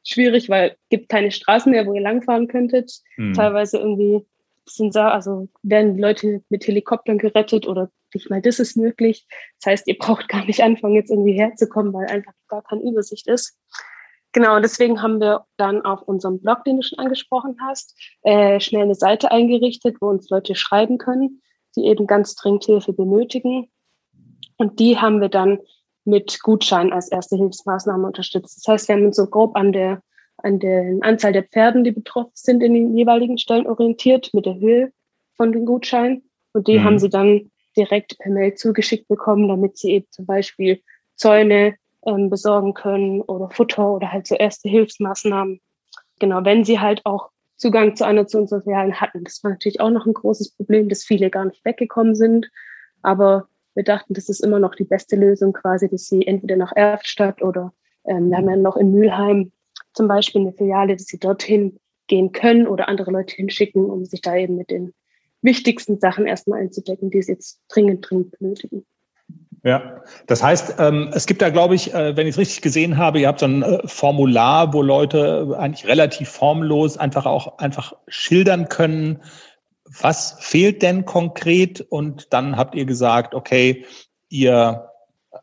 schwierig, 0.04 0.48
weil 0.48 0.70
es 0.70 0.88
gibt 0.88 1.08
keine 1.08 1.32
Straßen 1.32 1.72
mehr, 1.72 1.84
wo 1.84 1.94
ihr 1.94 2.00
langfahren 2.00 2.46
könntet. 2.46 2.92
Mhm. 3.16 3.34
Teilweise 3.34 3.78
irgendwie 3.78 4.24
sind 4.66 4.94
da, 4.94 5.10
also 5.10 5.48
werden 5.64 5.96
die 5.96 6.00
Leute 6.00 6.42
mit 6.48 6.64
Helikoptern 6.64 7.18
gerettet 7.18 7.66
oder 7.66 7.90
nicht 8.14 8.30
mal 8.30 8.42
das 8.42 8.58
ist 8.58 8.76
möglich. 8.76 9.26
Das 9.60 9.72
heißt, 9.72 9.88
ihr 9.88 9.98
braucht 9.98 10.28
gar 10.28 10.44
nicht 10.44 10.62
anfangen, 10.62 10.94
jetzt 10.94 11.10
irgendwie 11.10 11.38
herzukommen, 11.38 11.92
weil 11.92 12.06
einfach 12.06 12.32
gar 12.48 12.62
keine 12.62 12.82
Übersicht 12.82 13.28
ist. 13.28 13.58
Genau, 14.32 14.60
deswegen 14.60 15.02
haben 15.02 15.20
wir 15.20 15.44
dann 15.58 15.82
auf 15.82 16.02
unserem 16.02 16.40
Blog, 16.40 16.64
den 16.64 16.76
du 16.76 16.82
schon 16.82 16.98
angesprochen 16.98 17.56
hast, 17.60 17.94
äh, 18.22 18.60
schnell 18.60 18.84
eine 18.84 18.94
Seite 18.94 19.30
eingerichtet, 19.30 19.96
wo 20.00 20.08
uns 20.08 20.30
Leute 20.30 20.54
schreiben 20.54 20.96
können 20.96 21.42
die 21.76 21.86
eben 21.86 22.06
ganz 22.06 22.34
dringend 22.34 22.64
Hilfe 22.64 22.92
benötigen. 22.92 23.70
Und 24.56 24.78
die 24.78 24.98
haben 24.98 25.20
wir 25.20 25.28
dann 25.28 25.58
mit 26.04 26.40
Gutschein 26.42 26.92
als 26.92 27.10
erste 27.10 27.36
Hilfsmaßnahme 27.36 28.06
unterstützt. 28.06 28.58
Das 28.58 28.72
heißt, 28.72 28.88
wir 28.88 28.96
haben 28.96 29.06
uns 29.06 29.16
so 29.16 29.26
grob 29.26 29.56
an 29.56 29.72
der, 29.72 30.02
an 30.38 30.58
der 30.58 30.98
Anzahl 31.00 31.32
der 31.32 31.44
Pferden, 31.44 31.84
die 31.84 31.92
betroffen 31.92 32.32
sind, 32.34 32.62
in 32.62 32.74
den 32.74 32.96
jeweiligen 32.96 33.38
Stellen 33.38 33.66
orientiert, 33.66 34.30
mit 34.34 34.46
der 34.46 34.56
Höhe 34.56 34.92
von 35.36 35.52
den 35.52 35.64
Gutscheinen. 35.64 36.28
Und 36.52 36.66
die 36.66 36.78
mhm. 36.78 36.84
haben 36.84 36.98
sie 36.98 37.08
dann 37.08 37.50
direkt 37.76 38.18
per 38.18 38.32
Mail 38.32 38.54
zugeschickt 38.54 39.08
bekommen, 39.08 39.48
damit 39.48 39.76
sie 39.78 39.92
eben 39.92 40.06
zum 40.10 40.26
Beispiel 40.26 40.80
Zäune 41.16 41.76
ähm, 42.06 42.30
besorgen 42.30 42.74
können 42.74 43.20
oder 43.22 43.50
Futter 43.50 43.92
oder 43.92 44.12
halt 44.12 44.26
so 44.26 44.34
erste 44.34 44.68
Hilfsmaßnahmen. 44.68 45.60
Genau, 46.18 46.44
wenn 46.44 46.64
sie 46.64 46.80
halt 46.80 47.04
auch 47.04 47.30
Zugang 47.56 47.94
zu 47.94 48.04
einer 48.04 48.26
zu 48.26 48.38
unseren 48.38 48.62
Filialen 48.62 49.00
hatten. 49.00 49.22
Das 49.22 49.42
war 49.44 49.52
natürlich 49.52 49.80
auch 49.80 49.90
noch 49.90 50.04
ein 50.04 50.14
großes 50.14 50.56
Problem, 50.56 50.88
dass 50.88 51.04
viele 51.04 51.30
gar 51.30 51.44
nicht 51.44 51.64
weggekommen 51.64 52.16
sind. 52.16 52.50
Aber 53.02 53.46
wir 53.74 53.84
dachten, 53.84 54.14
das 54.14 54.28
ist 54.28 54.40
immer 54.40 54.58
noch 54.58 54.74
die 54.74 54.84
beste 54.84 55.16
Lösung 55.16 55.52
quasi, 55.52 55.88
dass 55.88 56.06
sie 56.06 56.26
entweder 56.26 56.56
nach 56.56 56.72
Erftstadt 56.74 57.40
oder 57.40 57.72
ähm, 58.04 58.30
wir 58.30 58.36
haben 58.36 58.50
ja 58.50 58.56
noch 58.56 58.76
in 58.76 58.90
Mülheim 58.90 59.52
zum 59.92 60.08
Beispiel 60.08 60.40
eine 60.40 60.52
Filiale, 60.52 60.96
dass 60.96 61.06
sie 61.06 61.18
dorthin 61.18 61.78
gehen 62.08 62.32
können 62.32 62.66
oder 62.66 62.88
andere 62.88 63.12
Leute 63.12 63.36
hinschicken, 63.36 63.84
um 63.88 64.04
sich 64.04 64.20
da 64.20 64.36
eben 64.36 64.56
mit 64.56 64.70
den 64.70 64.92
wichtigsten 65.42 65.98
Sachen 65.98 66.26
erstmal 66.26 66.60
einzudecken, 66.60 67.10
die 67.10 67.22
sie 67.22 67.32
jetzt 67.32 67.60
dringend, 67.68 68.08
dringend 68.08 68.38
benötigen. 68.38 68.86
Ja, 69.64 70.02
das 70.26 70.42
heißt, 70.42 70.76
ähm, 70.78 71.10
es 71.14 71.26
gibt 71.26 71.40
da, 71.40 71.50
glaube 71.50 71.76
ich, 71.76 71.94
äh, 71.94 72.16
wenn 72.16 72.26
ich 72.26 72.34
es 72.34 72.38
richtig 72.38 72.62
gesehen 72.62 72.96
habe, 72.96 73.20
ihr 73.20 73.28
habt 73.28 73.40
so 73.40 73.46
ein 73.46 73.62
äh, 73.62 73.86
Formular, 73.86 74.72
wo 74.72 74.82
Leute 74.82 75.54
eigentlich 75.56 75.86
relativ 75.86 76.28
formlos 76.30 76.98
einfach 76.98 77.26
auch 77.26 77.58
einfach 77.58 77.92
schildern 78.08 78.68
können, 78.68 79.22
was 80.00 80.36
fehlt 80.40 80.82
denn 80.82 81.04
konkret? 81.04 81.80
Und 81.80 82.32
dann 82.32 82.56
habt 82.56 82.74
ihr 82.74 82.86
gesagt, 82.86 83.34
okay, 83.34 83.84
ihr, 84.28 84.88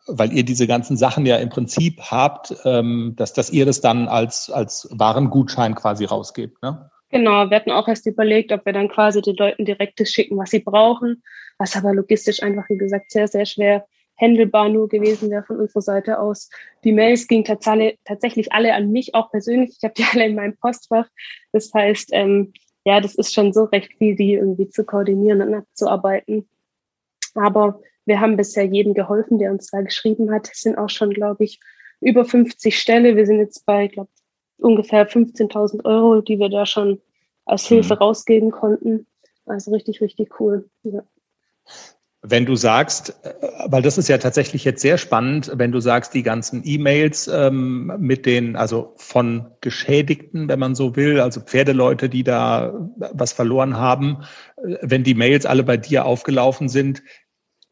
weil 0.07 0.33
ihr 0.33 0.43
diese 0.43 0.67
ganzen 0.67 0.97
Sachen 0.97 1.25
ja 1.25 1.37
im 1.37 1.49
Prinzip 1.49 2.01
habt, 2.01 2.55
ähm, 2.65 3.13
dass, 3.15 3.31
dass 3.31 3.51
ihr 3.51 3.65
das 3.65 3.79
dann 3.79 4.07
als, 4.09 4.49
als 4.49 4.89
Warengutschein 4.91 5.75
quasi 5.75 6.03
rausgebt, 6.05 6.61
ne? 6.61 6.89
Genau, 7.11 7.49
wir 7.49 7.55
hatten 7.55 7.71
auch 7.71 7.87
erst 7.87 8.05
überlegt, 8.05 8.51
ob 8.51 8.65
wir 8.65 8.73
dann 8.73 8.87
quasi 8.87 9.21
den 9.21 9.35
Leuten 9.35 9.65
direkt 9.65 9.99
das 9.99 10.11
schicken, 10.11 10.37
was 10.37 10.51
sie 10.51 10.59
brauchen, 10.59 11.23
was 11.57 11.75
aber 11.75 11.93
logistisch 11.93 12.43
einfach, 12.43 12.69
wie 12.69 12.77
gesagt, 12.77 13.11
sehr, 13.11 13.27
sehr 13.27 13.45
schwer 13.45 13.85
händelbar 14.19 14.69
nur 14.69 14.89
gewesen 14.89 15.31
wäre 15.31 15.43
von 15.43 15.59
unserer 15.59 15.81
Seite 15.81 16.19
aus. 16.19 16.49
Die 16.83 16.91
Mails 16.91 17.27
gingen 17.27 17.45
tatsächlich 17.45 18.51
alle 18.51 18.73
an 18.73 18.91
mich, 18.91 19.15
auch 19.15 19.31
persönlich. 19.31 19.77
Ich 19.77 19.83
habe 19.83 19.93
die 19.95 20.03
alle 20.11 20.25
in 20.25 20.35
meinem 20.35 20.57
Postfach. 20.57 21.07
Das 21.53 21.73
heißt, 21.73 22.09
ähm, 22.11 22.53
ja, 22.85 22.99
das 22.99 23.15
ist 23.15 23.33
schon 23.33 23.53
so 23.53 23.63
recht 23.65 23.93
viel, 23.97 24.15
die 24.15 24.33
irgendwie 24.33 24.69
zu 24.69 24.83
koordinieren 24.83 25.41
und 25.41 25.53
abzuarbeiten. 25.53 26.49
Aber 27.33 27.81
wir 28.05 28.19
haben 28.19 28.37
bisher 28.37 28.65
jedem 28.65 28.93
geholfen, 28.93 29.39
der 29.39 29.51
uns 29.51 29.71
da 29.71 29.81
geschrieben 29.81 30.31
hat. 30.31 30.49
Es 30.51 30.61
sind 30.61 30.77
auch 30.77 30.89
schon, 30.89 31.11
glaube 31.11 31.45
ich, 31.45 31.59
über 32.01 32.25
50 32.25 32.77
Stelle. 32.77 33.15
Wir 33.15 33.25
sind 33.25 33.39
jetzt 33.39 33.65
bei, 33.65 33.87
glaube 33.87 34.09
ungefähr 34.59 35.09
15.000 35.09 35.85
Euro, 35.85 36.21
die 36.21 36.39
wir 36.39 36.49
da 36.49 36.65
schon 36.65 37.01
als 37.45 37.65
Hilfe 37.65 37.95
mhm. 37.95 37.99
rausgeben 37.99 38.51
konnten. 38.51 39.07
Also 39.45 39.71
richtig, 39.71 40.01
richtig 40.01 40.39
cool. 40.39 40.69
Ja. 40.83 41.01
Wenn 42.21 42.45
du 42.45 42.55
sagst, 42.55 43.17
äh, 43.23 43.33
weil 43.67 43.81
das 43.81 43.97
ist 43.97 44.09
ja 44.09 44.17
tatsächlich 44.17 44.65
jetzt 44.65 44.81
sehr 44.81 44.97
spannend, 44.97 45.51
wenn 45.55 45.71
du 45.71 45.79
sagst, 45.79 46.13
die 46.13 46.23
ganzen 46.23 46.61
E-Mails 46.65 47.27
ähm, 47.27 47.93
mit 47.97 48.25
den, 48.25 48.55
also 48.55 48.93
von 48.97 49.51
Geschädigten, 49.61 50.49
wenn 50.49 50.59
man 50.59 50.75
so 50.75 50.95
will, 50.95 51.21
also 51.21 51.39
Pferdeleute, 51.39 52.09
die 52.09 52.23
da 52.23 52.73
was 53.13 53.31
verloren 53.31 53.77
haben, 53.77 54.23
äh, 54.57 54.77
wenn 54.81 55.03
die 55.03 55.15
Mails 55.15 55.45
alle 55.45 55.63
bei 55.63 55.77
dir 55.77 56.05
aufgelaufen 56.05 56.67
sind, 56.67 57.01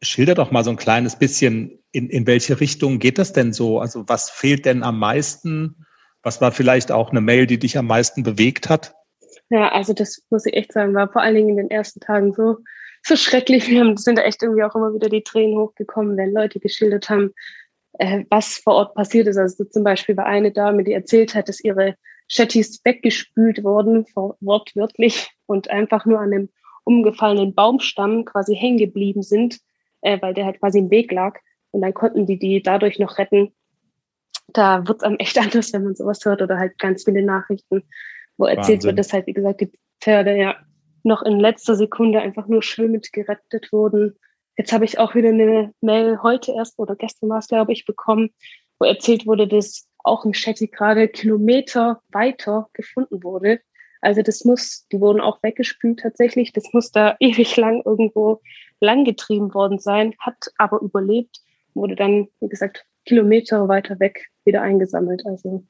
schilder 0.00 0.34
doch 0.34 0.50
mal 0.50 0.64
so 0.64 0.70
ein 0.70 0.76
kleines 0.76 1.16
bisschen, 1.16 1.78
in, 1.92 2.08
in 2.08 2.26
welche 2.26 2.60
Richtung 2.60 2.98
geht 2.98 3.18
das 3.18 3.32
denn 3.32 3.52
so? 3.52 3.80
Also 3.80 4.04
was 4.06 4.30
fehlt 4.30 4.64
denn 4.64 4.82
am 4.82 4.98
meisten? 4.98 5.86
Was 6.22 6.40
war 6.40 6.52
vielleicht 6.52 6.90
auch 6.92 7.10
eine 7.10 7.20
Mail, 7.20 7.46
die 7.46 7.58
dich 7.58 7.78
am 7.78 7.86
meisten 7.86 8.22
bewegt 8.22 8.68
hat? 8.68 8.94
Ja, 9.50 9.70
also 9.70 9.92
das 9.92 10.22
muss 10.30 10.46
ich 10.46 10.54
echt 10.54 10.72
sagen, 10.72 10.94
war 10.94 11.10
vor 11.10 11.22
allen 11.22 11.34
Dingen 11.34 11.50
in 11.50 11.56
den 11.56 11.70
ersten 11.70 12.00
Tagen 12.00 12.34
so, 12.34 12.58
so 13.02 13.16
schrecklich. 13.16 13.68
Wir 13.68 13.80
haben, 13.80 13.96
sind 13.96 14.18
da 14.18 14.22
echt 14.22 14.42
irgendwie 14.42 14.62
auch 14.62 14.74
immer 14.74 14.92
wieder 14.92 15.08
die 15.08 15.22
Tränen 15.22 15.58
hochgekommen, 15.58 16.16
wenn 16.16 16.32
Leute 16.32 16.60
geschildert 16.60 17.08
haben, 17.08 17.32
äh, 17.94 18.24
was 18.30 18.58
vor 18.58 18.74
Ort 18.74 18.94
passiert 18.94 19.26
ist. 19.26 19.38
Also 19.38 19.64
zum 19.64 19.84
Beispiel 19.84 20.16
war 20.16 20.26
eine 20.26 20.52
Dame, 20.52 20.84
die 20.84 20.92
erzählt 20.92 21.34
hat, 21.34 21.48
dass 21.48 21.60
ihre 21.60 21.94
Chattys 22.28 22.80
weggespült 22.84 23.64
wurden, 23.64 24.04
wortwörtlich, 24.40 25.30
und 25.46 25.70
einfach 25.70 26.04
nur 26.04 26.20
an 26.20 26.32
einem 26.32 26.48
umgefallenen 26.84 27.54
Baumstamm 27.54 28.24
quasi 28.24 28.54
hängen 28.54 28.78
geblieben 28.78 29.22
sind, 29.22 29.58
äh, 30.02 30.20
weil 30.20 30.34
der 30.34 30.44
halt 30.44 30.60
quasi 30.60 30.78
im 30.78 30.90
Weg 30.90 31.10
lag. 31.10 31.38
Und 31.70 31.82
dann 31.82 31.94
konnten 31.94 32.26
die 32.26 32.38
die 32.38 32.62
dadurch 32.62 32.98
noch 32.98 33.18
retten. 33.18 33.54
Da 34.48 34.86
wird 34.86 34.98
es 34.98 35.02
einem 35.04 35.16
echt 35.18 35.38
anders, 35.38 35.72
wenn 35.72 35.84
man 35.84 35.94
sowas 35.94 36.24
hört 36.24 36.42
oder 36.42 36.58
halt 36.58 36.78
ganz 36.78 37.04
viele 37.04 37.22
Nachrichten, 37.22 37.82
wo 38.36 38.46
erzählt 38.46 38.78
Wahnsinn. 38.78 38.88
wird, 38.88 38.98
dass 38.98 39.12
halt, 39.12 39.26
wie 39.26 39.34
gesagt, 39.34 39.60
die 39.60 39.72
Pferde 40.00 40.36
ja 40.36 40.56
noch 41.02 41.22
in 41.22 41.40
letzter 41.40 41.74
Sekunde 41.74 42.20
einfach 42.20 42.48
nur 42.48 42.62
schwimmend 42.62 43.12
gerettet 43.12 43.72
wurden. 43.72 44.16
Jetzt 44.56 44.72
habe 44.72 44.84
ich 44.84 44.98
auch 44.98 45.14
wieder 45.14 45.28
eine 45.28 45.72
Mail 45.80 46.22
heute 46.22 46.52
erst 46.52 46.78
oder 46.78 46.96
gestern 46.96 47.30
war 47.30 47.38
es, 47.38 47.48
glaube 47.48 47.72
ich, 47.72 47.84
bekommen, 47.84 48.30
wo 48.78 48.86
erzählt 48.86 49.26
wurde, 49.26 49.46
dass 49.46 49.88
auch 50.04 50.24
ein 50.24 50.34
Shetty 50.34 50.68
gerade 50.68 51.08
Kilometer 51.08 52.00
weiter 52.10 52.68
gefunden 52.72 53.22
wurde. 53.22 53.60
Also 54.00 54.22
das 54.22 54.44
muss, 54.44 54.86
die 54.92 55.00
wurden 55.00 55.20
auch 55.20 55.42
weggespült 55.42 56.00
tatsächlich. 56.00 56.52
Das 56.52 56.64
muss 56.72 56.90
da 56.90 57.16
ewig 57.20 57.56
lang 57.56 57.82
irgendwo 57.84 58.40
langgetrieben 58.80 59.54
worden 59.54 59.78
sein, 59.78 60.14
hat 60.20 60.50
aber 60.56 60.80
überlebt, 60.80 61.40
wurde 61.74 61.96
dann, 61.96 62.28
wie 62.40 62.48
gesagt, 62.48 62.84
Kilometer 63.08 63.68
weiter 63.68 63.98
weg 63.98 64.28
wieder 64.44 64.60
eingesammelt. 64.60 65.22
Also 65.26 65.64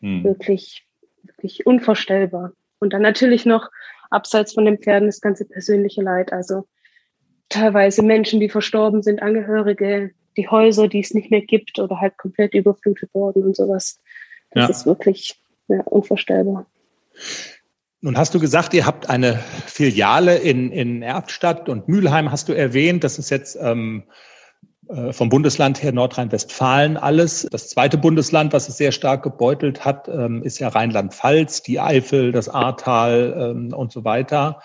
hm. 0.00 0.24
wirklich, 0.24 0.86
wirklich 1.22 1.66
unvorstellbar. 1.66 2.52
Und 2.78 2.92
dann 2.92 3.02
natürlich 3.02 3.46
noch 3.46 3.70
abseits 4.10 4.52
von 4.52 4.66
den 4.66 4.78
Pferden 4.78 5.08
das 5.08 5.20
ganze 5.20 5.46
persönliche 5.46 6.02
Leid. 6.02 6.32
Also 6.32 6.66
teilweise 7.48 8.02
Menschen, 8.02 8.40
die 8.40 8.50
verstorben 8.50 9.02
sind, 9.02 9.22
Angehörige, 9.22 10.10
die 10.36 10.48
Häuser, 10.48 10.88
die 10.88 11.00
es 11.00 11.14
nicht 11.14 11.30
mehr 11.30 11.42
gibt 11.42 11.78
oder 11.78 12.00
halt 12.00 12.18
komplett 12.18 12.54
überflutet 12.54 13.12
worden 13.14 13.44
und 13.44 13.56
sowas. 13.56 14.00
Das 14.50 14.68
ja. 14.68 14.70
ist 14.70 14.86
wirklich 14.86 15.40
ja, 15.68 15.80
unvorstellbar. 15.82 16.66
Nun 18.00 18.18
hast 18.18 18.34
du 18.34 18.40
gesagt, 18.40 18.74
ihr 18.74 18.84
habt 18.84 19.08
eine 19.08 19.38
Filiale 19.66 20.36
in, 20.36 20.72
in 20.72 21.02
Erftstadt 21.02 21.68
und 21.68 21.88
Mülheim 21.88 22.32
hast 22.32 22.48
du 22.48 22.52
erwähnt. 22.52 23.04
Das 23.04 23.18
ist 23.18 23.30
jetzt 23.30 23.56
ähm, 23.60 24.02
äh, 24.08 24.12
vom 25.10 25.28
Bundesland 25.28 25.82
her 25.82 25.92
Nordrhein-Westfalen 25.92 26.96
alles. 26.96 27.46
Das 27.50 27.68
zweite 27.68 27.96
Bundesland, 27.96 28.52
was 28.52 28.68
es 28.68 28.76
sehr 28.76 28.92
stark 28.92 29.22
gebeutelt 29.22 29.84
hat, 29.84 30.08
ähm, 30.08 30.42
ist 30.42 30.58
ja 30.58 30.68
Rheinland-Pfalz, 30.68 31.62
die 31.62 31.80
Eifel, 31.80 32.32
das 32.32 32.48
Ahrtal 32.48 33.34
ähm, 33.36 33.72
und 33.72 33.92
so 33.92 34.04
weiter. 34.04 34.60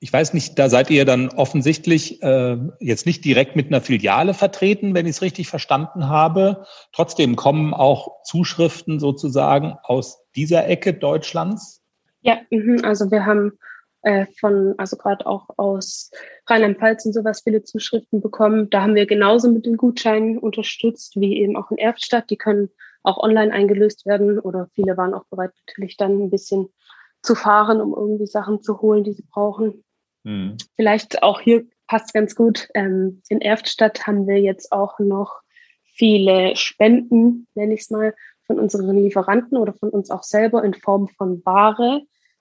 Ich 0.00 0.12
weiß 0.12 0.32
nicht, 0.32 0.58
da 0.58 0.68
seid 0.68 0.90
ihr 0.90 1.04
dann 1.04 1.28
offensichtlich 1.28 2.22
äh, 2.22 2.56
jetzt 2.78 3.04
nicht 3.04 3.24
direkt 3.24 3.56
mit 3.56 3.66
einer 3.66 3.80
Filiale 3.80 4.32
vertreten, 4.32 4.94
wenn 4.94 5.06
ich 5.06 5.16
es 5.16 5.22
richtig 5.22 5.48
verstanden 5.48 6.08
habe. 6.08 6.64
Trotzdem 6.92 7.36
kommen 7.36 7.74
auch 7.74 8.22
Zuschriften 8.24 9.00
sozusagen 9.00 9.74
aus 9.82 10.20
dieser 10.36 10.68
Ecke 10.68 10.94
Deutschlands. 10.94 11.82
Ja, 12.20 12.38
mhm, 12.50 12.80
also 12.84 13.10
wir 13.10 13.26
haben 13.26 13.58
äh, 14.08 14.26
von, 14.40 14.74
also 14.78 14.96
gerade 14.96 15.26
auch 15.26 15.50
aus 15.58 16.10
Rheinland-Pfalz 16.46 17.04
und 17.04 17.12
sowas 17.12 17.42
viele 17.44 17.62
Zuschriften 17.62 18.22
bekommen. 18.22 18.70
Da 18.70 18.80
haben 18.80 18.94
wir 18.94 19.04
genauso 19.04 19.52
mit 19.52 19.66
den 19.66 19.76
Gutscheinen 19.76 20.38
unterstützt, 20.38 21.20
wie 21.20 21.36
eben 21.36 21.56
auch 21.56 21.70
in 21.70 21.76
Erftstadt. 21.76 22.30
Die 22.30 22.38
können 22.38 22.70
auch 23.02 23.18
online 23.18 23.52
eingelöst 23.52 24.06
werden 24.06 24.38
oder 24.38 24.70
viele 24.74 24.96
waren 24.96 25.12
auch 25.12 25.24
bereit, 25.26 25.50
natürlich 25.66 25.98
dann 25.98 26.22
ein 26.22 26.30
bisschen 26.30 26.68
zu 27.22 27.34
fahren, 27.34 27.82
um 27.82 27.92
irgendwie 27.92 28.26
Sachen 28.26 28.62
zu 28.62 28.80
holen, 28.80 29.04
die 29.04 29.12
sie 29.12 29.26
brauchen. 29.30 29.84
Mhm. 30.24 30.56
Vielleicht 30.76 31.22
auch 31.22 31.40
hier 31.40 31.66
passt 31.86 32.14
ganz 32.14 32.34
gut. 32.34 32.68
Ähm, 32.74 33.20
in 33.28 33.42
Erftstadt 33.42 34.06
haben 34.06 34.26
wir 34.26 34.40
jetzt 34.40 34.72
auch 34.72 34.98
noch 35.00 35.42
viele 35.82 36.56
Spenden, 36.56 37.46
nenne 37.54 37.74
ich 37.74 37.82
es 37.82 37.90
mal, 37.90 38.14
von 38.46 38.58
unseren 38.58 38.96
Lieferanten 38.96 39.58
oder 39.58 39.74
von 39.74 39.90
uns 39.90 40.10
auch 40.10 40.22
selber 40.22 40.64
in 40.64 40.72
Form 40.72 41.08
von 41.08 41.44
Ware, 41.44 42.00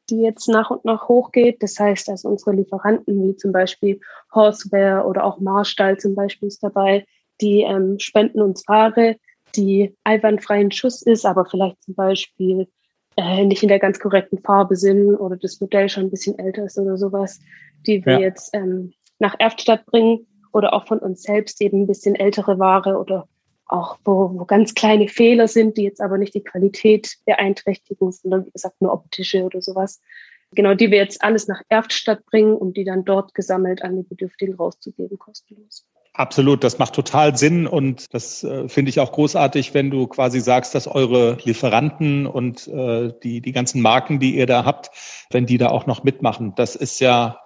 die 0.09 0.21
jetzt 0.21 0.47
nach 0.47 0.69
und 0.69 0.85
nach 0.85 1.07
hochgeht. 1.07 1.61
Das 1.61 1.79
heißt, 1.79 2.09
also 2.09 2.29
unsere 2.29 2.53
Lieferanten 2.53 3.21
wie 3.23 3.35
zum 3.35 3.51
Beispiel 3.51 3.99
Horseware 4.33 5.05
oder 5.05 5.23
auch 5.23 5.39
Marstall 5.39 5.97
zum 5.97 6.15
Beispiel 6.15 6.47
ist 6.47 6.63
dabei, 6.63 7.05
die 7.41 7.61
ähm, 7.61 7.99
spenden 7.99 8.41
uns 8.41 8.67
Ware, 8.67 9.15
die 9.55 9.95
einwandfreien 10.03 10.71
Schuss 10.71 11.01
ist, 11.01 11.25
aber 11.25 11.45
vielleicht 11.45 11.81
zum 11.83 11.95
Beispiel 11.95 12.67
äh, 13.15 13.45
nicht 13.45 13.63
in 13.63 13.69
der 13.69 13.79
ganz 13.79 13.99
korrekten 13.99 14.39
Farbe 14.39 14.75
sind 14.75 15.15
oder 15.15 15.37
das 15.37 15.59
Modell 15.59 15.89
schon 15.89 16.03
ein 16.03 16.11
bisschen 16.11 16.37
älter 16.39 16.65
ist 16.65 16.77
oder 16.77 16.97
sowas, 16.97 17.39
die 17.85 18.05
wir 18.05 18.13
ja. 18.13 18.19
jetzt 18.19 18.53
ähm, 18.53 18.93
nach 19.19 19.35
Erftstadt 19.39 19.85
bringen 19.85 20.27
oder 20.53 20.73
auch 20.73 20.87
von 20.87 20.99
uns 20.99 21.23
selbst 21.23 21.61
eben 21.61 21.81
ein 21.81 21.87
bisschen 21.87 22.15
ältere 22.15 22.59
Ware 22.59 22.97
oder 22.97 23.27
auch 23.67 23.97
wo, 24.05 24.31
wo 24.33 24.45
ganz 24.45 24.73
kleine 24.73 25.07
Fehler 25.07 25.47
sind, 25.47 25.77
die 25.77 25.83
jetzt 25.83 26.01
aber 26.01 26.17
nicht 26.17 26.33
die 26.33 26.43
Qualität 26.43 27.17
beeinträchtigen, 27.25 28.11
sondern 28.11 28.45
wie 28.45 28.51
gesagt 28.51 28.81
nur 28.81 28.93
optische 28.93 29.43
oder 29.43 29.61
sowas. 29.61 30.01
Genau, 30.51 30.73
die 30.73 30.91
wir 30.91 30.97
jetzt 30.97 31.21
alles 31.23 31.47
nach 31.47 31.61
Erftstadt 31.67 32.25
bringen, 32.25 32.55
um 32.55 32.73
die 32.73 32.85
dann 32.85 33.03
dort 33.03 33.33
gesammelt 33.33 33.81
an 33.81 33.97
die 33.97 34.03
Bedürftigen 34.03 34.55
rauszugeben, 34.55 35.19
kostenlos. 35.19 35.85
Absolut, 36.13 36.63
das 36.63 36.79
macht 36.79 36.95
total 36.95 37.37
Sinn 37.37 37.67
und 37.67 38.11
das 38.11 38.43
äh, 38.43 38.67
finde 38.67 38.89
ich 38.89 38.99
auch 38.99 39.11
großartig, 39.11 39.75
wenn 39.75 39.91
du 39.91 40.07
quasi 40.07 40.39
sagst, 40.39 40.73
dass 40.73 40.87
eure 40.87 41.37
Lieferanten 41.43 42.25
und 42.25 42.67
äh, 42.69 43.13
die, 43.21 43.39
die 43.39 43.51
ganzen 43.51 43.81
Marken, 43.81 44.19
die 44.19 44.35
ihr 44.35 44.47
da 44.47 44.65
habt, 44.65 44.89
wenn 45.29 45.45
die 45.45 45.59
da 45.59 45.69
auch 45.69 45.85
noch 45.85 46.03
mitmachen. 46.03 46.55
Das 46.55 46.75
ist 46.75 46.99
ja 46.99 47.39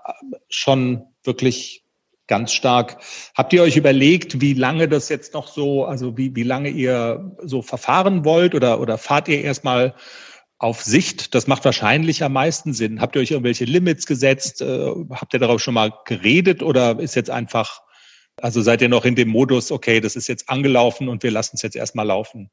schon 0.47 1.03
wirklich 1.23 1.83
ganz 2.31 2.53
stark. 2.53 2.95
Habt 3.35 3.51
ihr 3.51 3.61
euch 3.61 3.75
überlegt, 3.75 4.39
wie 4.39 4.53
lange 4.53 4.87
das 4.87 5.09
jetzt 5.09 5.33
noch 5.33 5.49
so, 5.49 5.83
also 5.83 6.17
wie, 6.17 6.33
wie 6.33 6.43
lange 6.43 6.69
ihr 6.69 7.35
so 7.43 7.61
verfahren 7.61 8.23
wollt 8.23 8.55
oder, 8.55 8.79
oder 8.79 8.97
fahrt 8.97 9.27
ihr 9.27 9.43
erstmal 9.43 9.93
auf 10.57 10.81
Sicht? 10.81 11.35
Das 11.35 11.47
macht 11.47 11.65
wahrscheinlich 11.65 12.23
am 12.23 12.31
meisten 12.31 12.71
Sinn. 12.71 13.01
Habt 13.01 13.17
ihr 13.17 13.21
euch 13.21 13.31
irgendwelche 13.31 13.65
Limits 13.65 14.05
gesetzt? 14.05 14.61
Äh, 14.61 14.91
habt 15.09 15.33
ihr 15.33 15.41
darauf 15.41 15.61
schon 15.61 15.73
mal 15.73 15.91
geredet 16.05 16.63
oder 16.63 16.97
ist 17.01 17.15
jetzt 17.15 17.29
einfach, 17.29 17.81
also 18.41 18.61
seid 18.61 18.81
ihr 18.81 18.87
noch 18.87 19.03
in 19.03 19.15
dem 19.15 19.27
Modus, 19.27 19.69
okay, 19.69 19.99
das 19.99 20.15
ist 20.15 20.29
jetzt 20.29 20.47
angelaufen 20.47 21.09
und 21.09 21.23
wir 21.23 21.31
lassen 21.31 21.57
es 21.57 21.63
jetzt 21.63 21.75
erstmal 21.75 22.07
laufen? 22.07 22.49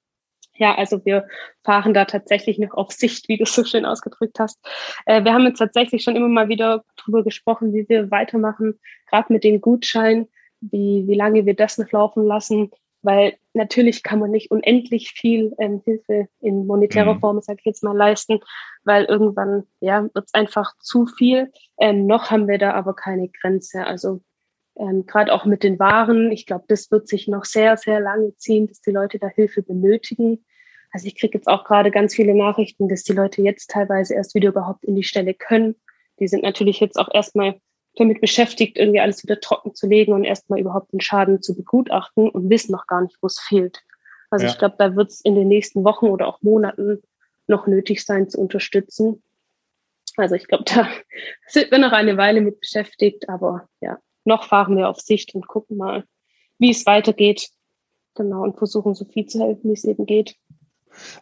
Ja, 0.59 0.75
also 0.75 1.05
wir 1.05 1.27
fahren 1.65 1.95
da 1.95 2.05
tatsächlich 2.05 2.59
noch 2.59 2.75
auf 2.75 2.91
Sicht, 2.91 3.29
wie 3.29 3.39
du 3.39 3.47
so 3.47 3.65
schön 3.65 3.85
ausgedrückt 3.85 4.39
hast. 4.41 4.59
Äh, 5.07 5.25
wir 5.25 5.33
haben 5.33 5.47
jetzt 5.47 5.59
tatsächlich 5.59 6.03
schon 6.03 6.17
immer 6.17 6.29
mal 6.29 6.49
wieder 6.49 6.85
darüber 6.97 7.23
gesprochen, 7.23 7.73
wie 7.73 7.89
wir 7.89 8.11
weitermachen, 8.11 8.79
gerade 9.09 9.33
mit 9.33 9.45
den 9.45 9.61
Gutscheinen, 9.61 10.29
wie, 10.61 11.05
wie 11.07 11.15
lange 11.15 11.47
wir 11.47 11.55
das 11.55 11.79
noch 11.79 11.91
laufen 11.93 12.25
lassen, 12.25 12.73
weil 13.03 13.37
natürlich 13.55 14.03
kann 14.03 14.19
man 14.19 14.33
nicht 14.33 14.51
unendlich 14.51 15.13
viel 15.13 15.55
ähm, 15.59 15.81
Hilfe 15.85 16.29
in 16.41 16.67
monetärer 16.67 17.15
mhm. 17.15 17.21
Form, 17.21 17.41
sage 17.41 17.61
ich 17.61 17.65
jetzt 17.65 17.85
mal, 17.85 17.97
leisten, 17.97 18.41
weil 18.83 19.05
irgendwann 19.05 19.65
ja 19.81 20.03
wird 20.03 20.27
es 20.27 20.35
einfach 20.35 20.75
zu 20.81 21.07
viel. 21.07 21.53
Ähm, 21.79 22.07
noch 22.07 22.31
haben 22.33 22.49
wir 22.49 22.59
da 22.59 22.73
aber 22.73 22.95
keine 22.95 23.29
Grenze. 23.29 23.87
Also 23.87 24.21
ähm, 24.79 25.07
gerade 25.07 25.33
auch 25.33 25.45
mit 25.45 25.63
den 25.63 25.79
Waren. 25.79 26.31
Ich 26.33 26.47
glaube, 26.47 26.65
das 26.69 26.91
wird 26.91 27.09
sich 27.09 27.29
noch 27.29 27.45
sehr, 27.45 27.77
sehr 27.77 28.01
lange 28.01 28.35
ziehen, 28.37 28.67
dass 28.67 28.81
die 28.81 28.91
Leute 28.91 29.19
da 29.19 29.29
Hilfe 29.29 29.63
benötigen. 29.63 30.45
Also 30.93 31.07
ich 31.07 31.17
kriege 31.17 31.37
jetzt 31.37 31.49
auch 31.49 31.65
gerade 31.65 31.91
ganz 31.91 32.15
viele 32.15 32.35
Nachrichten, 32.35 32.89
dass 32.89 33.03
die 33.03 33.13
Leute 33.13 33.43
jetzt 33.43 33.71
teilweise 33.71 34.15
erst 34.15 34.35
wieder 34.35 34.51
überhaupt 34.51 34.85
in 34.85 34.95
die 34.95 35.03
Stelle 35.03 35.35
können. 35.35 35.77
Die 36.19 36.29
sind 36.29 36.43
natürlich 36.43 36.81
jetzt 36.81 36.99
auch 36.99 37.13
erstmal 37.13 37.61
damit 37.97 38.21
beschäftigt, 38.21 38.79
irgendwie 38.79 39.01
alles 39.01 39.23
wieder 39.23 39.41
trocken 39.41 39.75
zu 39.75 39.87
legen 39.87 40.13
und 40.13 40.25
erstmal 40.25 40.61
überhaupt 40.61 40.93
den 40.93 41.01
Schaden 41.01 41.43
zu 41.43 41.55
begutachten 41.57 42.29
und 42.29 42.49
wissen 42.49 42.73
noch 42.73 42.87
gar 42.87 43.03
nicht, 43.03 43.17
wo 43.21 43.27
es 43.27 43.41
fehlt. 43.41 43.83
Also 44.31 44.47
ja. 44.47 44.53
ich 44.53 44.59
glaube, 44.59 44.77
da 44.79 44.95
wird 44.95 45.11
es 45.11 45.21
in 45.21 45.35
den 45.35 45.49
nächsten 45.49 45.85
Wochen 45.85 46.07
oder 46.07 46.27
auch 46.27 46.43
Monaten 46.43 47.03
noch 47.47 47.67
nötig 47.67 48.05
sein 48.05 48.29
zu 48.29 48.39
unterstützen. 48.39 49.23
Also 50.17 50.35
ich 50.35 50.47
glaube, 50.47 50.65
da 50.75 50.89
sind 51.47 51.71
wir 51.71 51.79
noch 51.79 51.93
eine 51.93 52.17
Weile 52.17 52.41
mit 52.41 52.61
beschäftigt, 52.61 53.29
aber 53.29 53.69
ja, 53.81 53.99
noch 54.29 54.45
fahren 54.45 54.77
wir 54.77 54.89
auf 54.89 55.01
Sicht 55.01 55.35
und 55.35 55.49
gucken 55.49 55.77
mal, 55.77 56.05
wie 56.59 56.71
es 56.71 56.87
weitergeht. 56.87 57.49
Genau, 58.15 58.43
und 58.43 58.57
versuchen 58.57 58.95
so 58.95 59.05
viel 59.05 59.27
zu 59.27 59.41
helfen, 59.41 59.71
wie 59.71 59.75
es 59.75 59.85
eben 59.85 60.07
geht. 60.07 60.37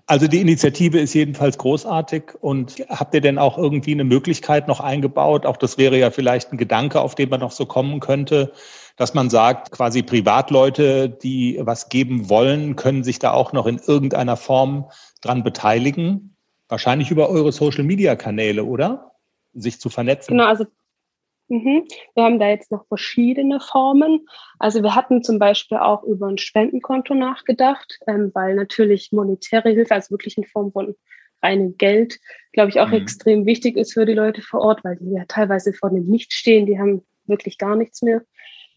Also 0.06 0.26
die 0.28 0.40
Initiative 0.40 0.98
ist 0.98 1.14
jedenfalls 1.14 1.58
großartig. 1.58 2.34
Und 2.40 2.84
habt 2.88 3.14
ihr 3.14 3.20
denn 3.20 3.38
auch 3.38 3.58
irgendwie 3.58 3.92
eine 3.92 4.04
Möglichkeit 4.04 4.68
noch 4.68 4.80
eingebaut? 4.80 5.46
Auch 5.46 5.56
das 5.56 5.78
wäre 5.78 5.98
ja 5.98 6.10
vielleicht 6.10 6.52
ein 6.52 6.58
Gedanke, 6.58 7.00
auf 7.00 7.14
den 7.14 7.28
man 7.28 7.40
noch 7.40 7.50
so 7.50 7.66
kommen 7.66 8.00
könnte, 8.00 8.52
dass 8.96 9.14
man 9.14 9.28
sagt, 9.28 9.72
quasi 9.72 10.02
Privatleute, 10.02 11.08
die 11.08 11.58
was 11.60 11.88
geben 11.88 12.30
wollen, 12.30 12.76
können 12.76 13.04
sich 13.04 13.18
da 13.18 13.32
auch 13.32 13.52
noch 13.52 13.66
in 13.66 13.78
irgendeiner 13.78 14.36
Form 14.36 14.90
dran 15.20 15.42
beteiligen. 15.42 16.36
Wahrscheinlich 16.68 17.10
über 17.10 17.28
eure 17.28 17.52
Social-Media-Kanäle, 17.52 18.64
oder? 18.64 19.12
Sich 19.52 19.80
zu 19.80 19.88
vernetzen. 19.90 20.32
Genau, 20.32 20.46
also 20.46 20.64
Mhm. 21.48 21.86
Wir 22.14 22.24
haben 22.24 22.38
da 22.38 22.48
jetzt 22.48 22.72
noch 22.72 22.86
verschiedene 22.86 23.60
Formen. 23.60 24.26
Also 24.58 24.82
wir 24.82 24.94
hatten 24.94 25.22
zum 25.22 25.38
Beispiel 25.38 25.78
auch 25.78 26.02
über 26.02 26.26
ein 26.26 26.38
Spendenkonto 26.38 27.14
nachgedacht, 27.14 27.98
ähm, 28.06 28.32
weil 28.34 28.54
natürlich 28.54 29.12
monetäre 29.12 29.70
Hilfe, 29.70 29.94
also 29.94 30.10
wirklich 30.10 30.36
in 30.36 30.44
Form 30.44 30.72
von 30.72 30.96
reinem 31.42 31.76
Geld, 31.76 32.18
glaube 32.52 32.70
ich, 32.70 32.80
auch 32.80 32.88
mhm. 32.88 32.94
extrem 32.94 33.46
wichtig 33.46 33.76
ist 33.76 33.92
für 33.92 34.06
die 34.06 34.14
Leute 34.14 34.42
vor 34.42 34.60
Ort, 34.60 34.82
weil 34.84 34.96
die 34.96 35.12
ja 35.12 35.24
teilweise 35.28 35.72
vor 35.72 35.90
dem 35.90 36.10
Licht 36.10 36.32
stehen. 36.32 36.66
Die 36.66 36.78
haben 36.78 37.02
wirklich 37.26 37.58
gar 37.58 37.76
nichts 37.76 38.02
mehr. 38.02 38.22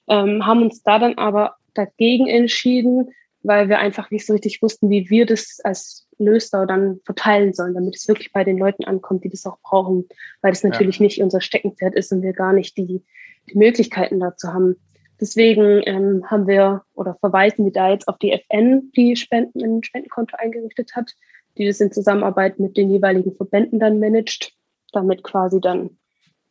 Ähm, 0.07 0.45
haben 0.45 0.61
uns 0.61 0.83
da 0.83 0.99
dann 0.99 1.17
aber 1.17 1.55
dagegen 1.73 2.27
entschieden, 2.27 3.09
weil 3.43 3.69
wir 3.69 3.79
einfach 3.79 4.11
nicht 4.11 4.25
so 4.25 4.33
richtig 4.33 4.61
wussten, 4.61 4.89
wie 4.89 5.09
wir 5.09 5.25
das 5.25 5.59
als 5.63 6.07
Löstau 6.17 6.65
dann 6.65 6.99
verteilen 7.05 7.53
sollen, 7.53 7.73
damit 7.73 7.95
es 7.95 8.07
wirklich 8.07 8.31
bei 8.33 8.43
den 8.43 8.57
Leuten 8.57 8.83
ankommt, 8.83 9.23
die 9.23 9.29
das 9.29 9.45
auch 9.45 9.59
brauchen, 9.61 10.07
weil 10.41 10.51
das 10.51 10.63
natürlich 10.63 10.99
ja. 10.99 11.03
nicht 11.03 11.21
unser 11.21 11.41
Steckenpferd 11.41 11.95
ist 11.95 12.11
und 12.11 12.21
wir 12.21 12.33
gar 12.33 12.53
nicht 12.53 12.77
die, 12.77 13.03
die 13.49 13.57
Möglichkeiten 13.57 14.19
dazu 14.19 14.49
haben. 14.49 14.75
Deswegen 15.21 15.81
ähm, 15.85 16.29
haben 16.29 16.47
wir 16.47 16.83
oder 16.93 17.15
verweisen 17.15 17.65
wir 17.65 17.71
da 17.71 17.89
jetzt 17.89 18.07
auf 18.07 18.17
die 18.17 18.31
FN, 18.31 18.91
die 18.95 19.15
Spenden, 19.15 19.63
ein 19.63 19.83
Spendenkonto 19.83 20.35
eingerichtet 20.37 20.95
hat, 20.95 21.13
die 21.57 21.65
das 21.65 21.81
in 21.81 21.91
Zusammenarbeit 21.91 22.59
mit 22.59 22.77
den 22.77 22.89
jeweiligen 22.89 23.35
Verbänden 23.35 23.79
dann 23.79 23.99
managt, 23.99 24.53
damit 24.91 25.23
quasi 25.23 25.59
dann 25.59 25.97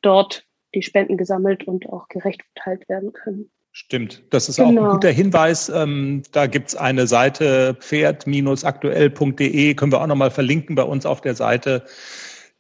dort 0.03 0.45
die 0.75 0.83
Spenden 0.83 1.17
gesammelt 1.17 1.67
und 1.67 1.89
auch 1.89 2.09
gerecht 2.09 2.43
verteilt 2.55 2.89
werden 2.89 3.13
können. 3.13 3.51
Stimmt, 3.81 4.25
das 4.31 4.49
ist 4.49 4.57
genau. 4.57 4.67
auch 4.67 4.73
ein 4.73 4.77
genau. 4.77 4.93
guter 4.95 5.11
Hinweis. 5.13 5.69
Ähm, 5.69 6.25
da 6.33 6.49
gibt's 6.49 6.75
eine 6.75 7.07
Seite 7.07 7.77
pferd-aktuell.de, 7.79 9.75
können 9.75 9.93
wir 9.93 10.01
auch 10.01 10.07
nochmal 10.09 10.33
verlinken 10.33 10.75
bei 10.75 10.83
uns 10.83 11.07
auf 11.07 11.21
der 11.21 11.37
Seite. 11.37 11.85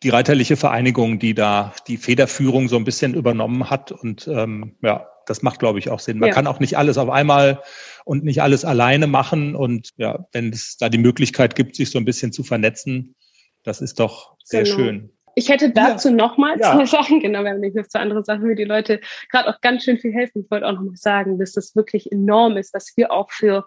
Die 0.05 0.11
reiterliche 0.11 0.57
Vereinigung, 0.57 1.19
die 1.19 1.35
da 1.35 1.75
die 1.89 1.97
Federführung 1.97 2.69
so 2.69 2.77
ein 2.77 2.85
bisschen 2.85 3.15
übernommen 3.15 3.69
hat. 3.69 3.91
Und 3.91 4.29
ähm, 4.29 4.77
ja, 4.81 5.09
das 5.27 5.43
macht, 5.43 5.59
glaube 5.59 5.81
ich, 5.81 5.91
auch 5.91 5.99
Sinn. 5.99 6.21
Man 6.21 6.29
ja. 6.29 6.35
kann 6.37 6.47
auch 6.47 6.61
nicht 6.61 6.79
alles 6.79 6.99
auf 6.99 7.11
einmal 7.11 7.65
und 8.05 8.23
nicht 8.23 8.41
alles 8.41 8.65
alleine 8.65 9.09
machen. 9.09 9.57
Und 9.57 9.91
ja, 9.97 10.25
wenn 10.31 10.53
es 10.53 10.77
da 10.77 10.89
die 10.89 10.99
Möglichkeit 10.99 11.57
gibt, 11.57 11.75
sich 11.75 11.91
so 11.91 11.99
ein 11.99 12.05
bisschen 12.05 12.31
zu 12.31 12.45
vernetzen, 12.45 13.17
das 13.65 13.81
ist 13.81 13.99
doch 13.99 14.37
sehr 14.45 14.63
genau. 14.63 14.77
schön. 14.77 15.11
Ich 15.39 15.49
hätte 15.49 15.71
dazu 15.71 16.09
ja. 16.09 16.15
nochmal 16.17 16.59
ja. 16.59 16.73
zwei 16.73 16.85
Sachen, 16.99 17.21
genau, 17.21 17.45
wir 17.45 17.51
haben 17.51 17.61
nicht 17.61 17.77
noch 17.77 17.87
zwei 17.87 18.01
andere 18.01 18.25
Sachen, 18.25 18.49
wie 18.49 18.57
die 18.57 18.65
Leute 18.65 19.01
gerade 19.31 19.49
auch 19.49 19.61
ganz 19.61 19.85
schön 19.85 19.97
viel 19.97 20.13
helfen. 20.13 20.43
Ich 20.43 20.51
wollte 20.51 20.67
auch 20.67 20.73
nochmal 20.73 20.97
sagen, 20.97 21.39
dass 21.39 21.53
das 21.53 21.77
wirklich 21.77 22.11
enorm 22.11 22.57
ist, 22.57 22.75
dass 22.75 22.93
wir 22.97 23.13
auch 23.13 23.31
für 23.31 23.65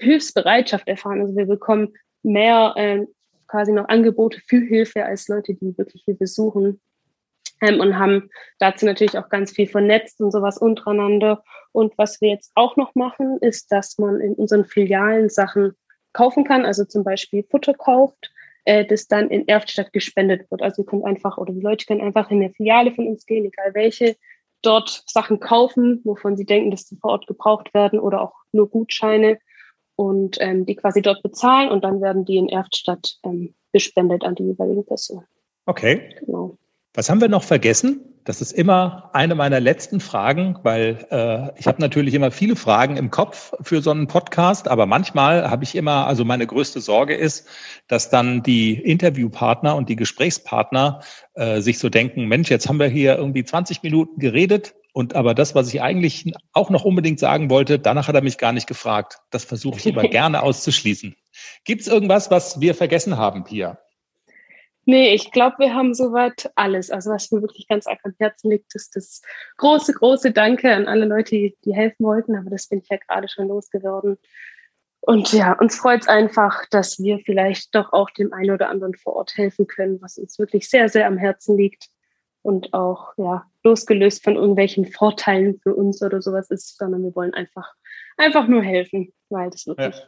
Hilfsbereitschaft 0.00 0.88
erfahren. 0.88 1.20
Also 1.20 1.36
wir 1.36 1.46
bekommen 1.46 1.94
mehr 2.24 2.74
äh, 2.76 3.06
quasi 3.46 3.70
noch 3.70 3.88
Angebote 3.88 4.40
für 4.48 4.58
Hilfe 4.58 5.04
als 5.04 5.28
Leute, 5.28 5.54
die 5.54 5.78
wirklich 5.78 6.02
Hilfe 6.04 6.26
suchen. 6.26 6.80
Ähm, 7.62 7.78
und 7.78 7.96
haben 7.96 8.28
dazu 8.58 8.84
natürlich 8.84 9.16
auch 9.16 9.28
ganz 9.28 9.52
viel 9.52 9.68
vernetzt 9.68 10.20
und 10.20 10.32
sowas 10.32 10.58
untereinander. 10.58 11.44
Und 11.70 11.96
was 11.98 12.20
wir 12.20 12.30
jetzt 12.30 12.50
auch 12.56 12.76
noch 12.76 12.96
machen, 12.96 13.38
ist, 13.42 13.70
dass 13.70 13.96
man 13.98 14.20
in 14.20 14.34
unseren 14.34 14.64
Filialen 14.64 15.28
Sachen 15.28 15.72
kaufen 16.12 16.42
kann, 16.42 16.66
also 16.66 16.84
zum 16.84 17.04
Beispiel 17.04 17.44
Futter 17.48 17.74
kauft 17.74 18.32
äh, 18.66 18.84
das 18.84 19.08
dann 19.08 19.30
in 19.30 19.48
Erftstadt 19.48 19.92
gespendet 19.92 20.50
wird. 20.50 20.60
Also 20.60 20.82
ihr 20.82 20.86
könnt 20.86 21.04
einfach, 21.04 21.38
oder 21.38 21.52
die 21.52 21.60
Leute 21.60 21.86
können 21.86 22.02
einfach 22.02 22.30
in 22.30 22.42
eine 22.42 22.52
Filiale 22.52 22.92
von 22.92 23.06
uns 23.06 23.24
gehen, 23.24 23.46
egal 23.46 23.74
welche, 23.74 24.16
dort 24.62 25.04
Sachen 25.06 25.40
kaufen, 25.40 26.00
wovon 26.04 26.36
sie 26.36 26.44
denken, 26.44 26.70
dass 26.70 26.88
sie 26.88 26.96
vor 26.96 27.12
Ort 27.12 27.26
gebraucht 27.26 27.72
werden 27.72 27.98
oder 27.98 28.20
auch 28.20 28.34
nur 28.52 28.68
Gutscheine 28.68 29.38
und 29.94 30.36
ähm, 30.40 30.66
die 30.66 30.76
quasi 30.76 31.00
dort 31.00 31.22
bezahlen 31.22 31.70
und 31.70 31.84
dann 31.84 32.00
werden 32.02 32.24
die 32.24 32.36
in 32.36 32.48
Erftstadt 32.48 33.18
ähm, 33.24 33.54
gespendet 33.72 34.24
an 34.24 34.34
die 34.34 34.44
jeweiligen 34.44 34.84
Person. 34.84 35.24
Okay. 35.66 36.14
Genau. 36.20 36.58
Was 36.96 37.10
haben 37.10 37.20
wir 37.20 37.28
noch 37.28 37.42
vergessen? 37.42 38.00
Das 38.24 38.40
ist 38.40 38.52
immer 38.52 39.10
eine 39.12 39.34
meiner 39.34 39.60
letzten 39.60 40.00
Fragen, 40.00 40.58
weil 40.62 41.06
äh, 41.10 41.60
ich 41.60 41.66
habe 41.66 41.78
natürlich 41.78 42.14
immer 42.14 42.30
viele 42.30 42.56
Fragen 42.56 42.96
im 42.96 43.10
Kopf 43.10 43.52
für 43.60 43.82
so 43.82 43.90
einen 43.90 44.06
Podcast, 44.06 44.66
aber 44.66 44.86
manchmal 44.86 45.50
habe 45.50 45.62
ich 45.62 45.74
immer, 45.74 46.06
also 46.06 46.24
meine 46.24 46.46
größte 46.46 46.80
Sorge 46.80 47.14
ist, 47.14 47.48
dass 47.86 48.08
dann 48.08 48.42
die 48.42 48.72
Interviewpartner 48.72 49.76
und 49.76 49.90
die 49.90 49.96
Gesprächspartner 49.96 51.02
äh, 51.34 51.60
sich 51.60 51.78
so 51.78 51.90
denken, 51.90 52.28
Mensch, 52.28 52.48
jetzt 52.48 52.66
haben 52.66 52.80
wir 52.80 52.88
hier 52.88 53.16
irgendwie 53.16 53.44
20 53.44 53.82
Minuten 53.82 54.18
geredet 54.18 54.74
und 54.94 55.14
aber 55.14 55.34
das, 55.34 55.54
was 55.54 55.68
ich 55.68 55.82
eigentlich 55.82 56.32
auch 56.54 56.70
noch 56.70 56.86
unbedingt 56.86 57.20
sagen 57.20 57.50
wollte, 57.50 57.78
danach 57.78 58.08
hat 58.08 58.14
er 58.14 58.22
mich 58.22 58.38
gar 58.38 58.52
nicht 58.52 58.66
gefragt. 58.66 59.18
Das 59.30 59.44
versuche 59.44 59.76
ich 59.76 59.86
immer 59.86 60.02
gerne 60.08 60.42
auszuschließen. 60.42 61.14
Gibt 61.66 61.82
es 61.82 61.88
irgendwas, 61.88 62.30
was 62.30 62.58
wir 62.58 62.74
vergessen 62.74 63.18
haben, 63.18 63.44
Pia? 63.44 63.78
Nee, 64.88 65.12
ich 65.14 65.32
glaube, 65.32 65.56
wir 65.58 65.74
haben 65.74 65.94
soweit 65.94 66.48
alles. 66.54 66.92
Also 66.92 67.10
was 67.10 67.32
mir 67.32 67.42
wirklich 67.42 67.66
ganz 67.66 67.88
arg 67.88 67.98
am 68.04 68.14
Herzen 68.20 68.52
liegt, 68.52 68.72
ist 68.76 68.94
das 68.94 69.20
große, 69.56 69.92
große 69.92 70.30
Danke 70.30 70.72
an 70.72 70.86
alle 70.86 71.06
Leute, 71.06 71.30
die, 71.30 71.56
die 71.64 71.74
helfen 71.74 72.06
wollten. 72.06 72.36
Aber 72.36 72.50
das 72.50 72.68
bin 72.68 72.78
ich 72.78 72.88
ja 72.88 72.96
gerade 72.96 73.28
schon 73.28 73.48
losgeworden. 73.48 74.16
Und 75.00 75.32
ja, 75.32 75.54
uns 75.58 75.76
freut 75.76 76.02
es 76.02 76.08
einfach, 76.08 76.66
dass 76.70 77.00
wir 77.00 77.18
vielleicht 77.18 77.74
doch 77.74 77.92
auch 77.92 78.10
dem 78.10 78.32
einen 78.32 78.52
oder 78.52 78.68
anderen 78.68 78.94
vor 78.94 79.16
Ort 79.16 79.36
helfen 79.36 79.66
können, 79.66 80.00
was 80.00 80.18
uns 80.18 80.38
wirklich 80.38 80.70
sehr, 80.70 80.88
sehr 80.88 81.08
am 81.08 81.18
Herzen 81.18 81.56
liegt. 81.56 81.88
Und 82.42 82.72
auch 82.72 83.12
ja, 83.16 83.44
losgelöst 83.64 84.22
von 84.22 84.36
irgendwelchen 84.36 84.86
Vorteilen 84.86 85.58
für 85.58 85.74
uns 85.74 86.00
oder 86.00 86.22
sowas 86.22 86.48
ist, 86.52 86.78
sondern 86.78 87.02
wir 87.02 87.14
wollen 87.16 87.34
einfach, 87.34 87.74
einfach 88.16 88.46
nur 88.46 88.62
helfen, 88.62 89.12
weil 89.30 89.50
das 89.50 89.66
wirklich 89.66 89.96
ja 89.96 90.02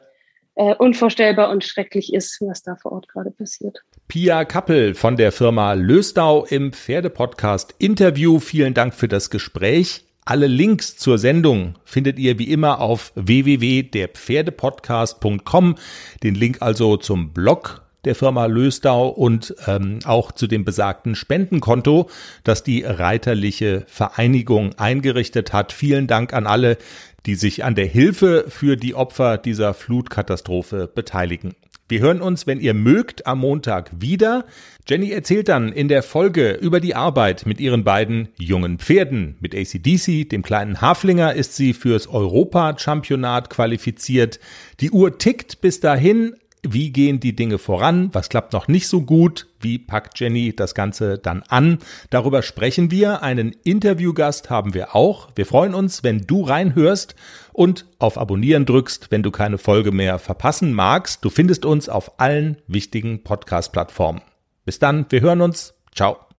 äh, 0.58 0.74
unvorstellbar 0.74 1.48
und 1.50 1.64
schrecklich 1.64 2.12
ist, 2.12 2.38
was 2.40 2.62
da 2.62 2.76
vor 2.76 2.92
Ort 2.92 3.08
gerade 3.08 3.30
passiert. 3.30 3.78
Pia 4.08 4.44
Kappel 4.44 4.94
von 4.94 5.16
der 5.16 5.32
Firma 5.32 5.72
Löstau 5.74 6.44
im 6.44 6.72
Pferdepodcast 6.72 7.74
Interview. 7.78 8.40
Vielen 8.40 8.74
Dank 8.74 8.94
für 8.94 9.08
das 9.08 9.30
Gespräch. 9.30 10.04
Alle 10.24 10.48
Links 10.48 10.96
zur 10.96 11.18
Sendung 11.18 11.76
findet 11.84 12.18
ihr 12.18 12.40
wie 12.40 12.50
immer 12.50 12.80
auf 12.80 13.12
www.derpferdepodcast.com. 13.14 15.76
Den 16.22 16.34
Link 16.34 16.58
also 16.60 16.96
zum 16.96 17.32
Blog 17.32 17.82
der 18.04 18.14
Firma 18.14 18.46
Löstau 18.46 19.08
und 19.08 19.54
ähm, 19.66 19.98
auch 20.04 20.32
zu 20.32 20.46
dem 20.46 20.64
besagten 20.64 21.14
Spendenkonto, 21.14 22.08
das 22.44 22.62
die 22.62 22.82
Reiterliche 22.82 23.84
Vereinigung 23.86 24.78
eingerichtet 24.78 25.52
hat. 25.52 25.72
Vielen 25.72 26.06
Dank 26.06 26.32
an 26.32 26.46
alle, 26.46 26.78
die 27.28 27.34
sich 27.34 27.62
an 27.62 27.74
der 27.74 27.84
Hilfe 27.84 28.46
für 28.48 28.76
die 28.76 28.94
Opfer 28.94 29.36
dieser 29.36 29.74
Flutkatastrophe 29.74 30.90
beteiligen. 30.92 31.54
Wir 31.86 32.00
hören 32.00 32.22
uns, 32.22 32.46
wenn 32.46 32.58
ihr 32.58 32.72
mögt, 32.72 33.26
am 33.26 33.40
Montag 33.40 33.90
wieder. 34.00 34.46
Jenny 34.88 35.10
erzählt 35.10 35.50
dann 35.50 35.70
in 35.70 35.88
der 35.88 36.02
Folge 36.02 36.52
über 36.52 36.80
die 36.80 36.94
Arbeit 36.94 37.44
mit 37.44 37.60
ihren 37.60 37.84
beiden 37.84 38.30
jungen 38.38 38.78
Pferden. 38.78 39.36
Mit 39.40 39.54
ACDC, 39.54 40.30
dem 40.30 40.42
kleinen 40.42 40.80
Haflinger, 40.80 41.34
ist 41.34 41.54
sie 41.54 41.74
fürs 41.74 42.06
Europa-Championat 42.06 43.50
qualifiziert. 43.50 44.40
Die 44.80 44.90
Uhr 44.90 45.18
tickt 45.18 45.60
bis 45.60 45.80
dahin, 45.80 46.34
wie 46.62 46.90
gehen 46.90 47.20
die 47.20 47.34
Dinge 47.34 47.58
voran, 47.58 48.10
was 48.12 48.28
klappt 48.28 48.52
noch 48.52 48.68
nicht 48.68 48.88
so 48.88 49.02
gut, 49.02 49.46
wie 49.60 49.78
packt 49.78 50.18
Jenny 50.20 50.54
das 50.54 50.74
Ganze 50.74 51.18
dann 51.18 51.42
an. 51.48 51.78
Darüber 52.10 52.42
sprechen 52.42 52.90
wir. 52.90 53.22
Einen 53.22 53.54
Interviewgast 53.64 54.50
haben 54.50 54.74
wir 54.74 54.94
auch. 54.94 55.28
Wir 55.34 55.46
freuen 55.46 55.74
uns, 55.74 56.04
wenn 56.04 56.26
du 56.26 56.42
reinhörst 56.42 57.14
und 57.52 57.86
auf 57.98 58.18
Abonnieren 58.18 58.66
drückst, 58.66 59.10
wenn 59.10 59.22
du 59.22 59.30
keine 59.30 59.58
Folge 59.58 59.92
mehr 59.92 60.18
verpassen 60.18 60.72
magst. 60.72 61.24
Du 61.24 61.30
findest 61.30 61.64
uns 61.64 61.88
auf 61.88 62.20
allen 62.20 62.58
wichtigen 62.66 63.22
Podcast-Plattformen. 63.22 64.20
Bis 64.64 64.78
dann, 64.78 65.06
wir 65.08 65.20
hören 65.20 65.40
uns. 65.40 65.74
Ciao. 65.94 66.18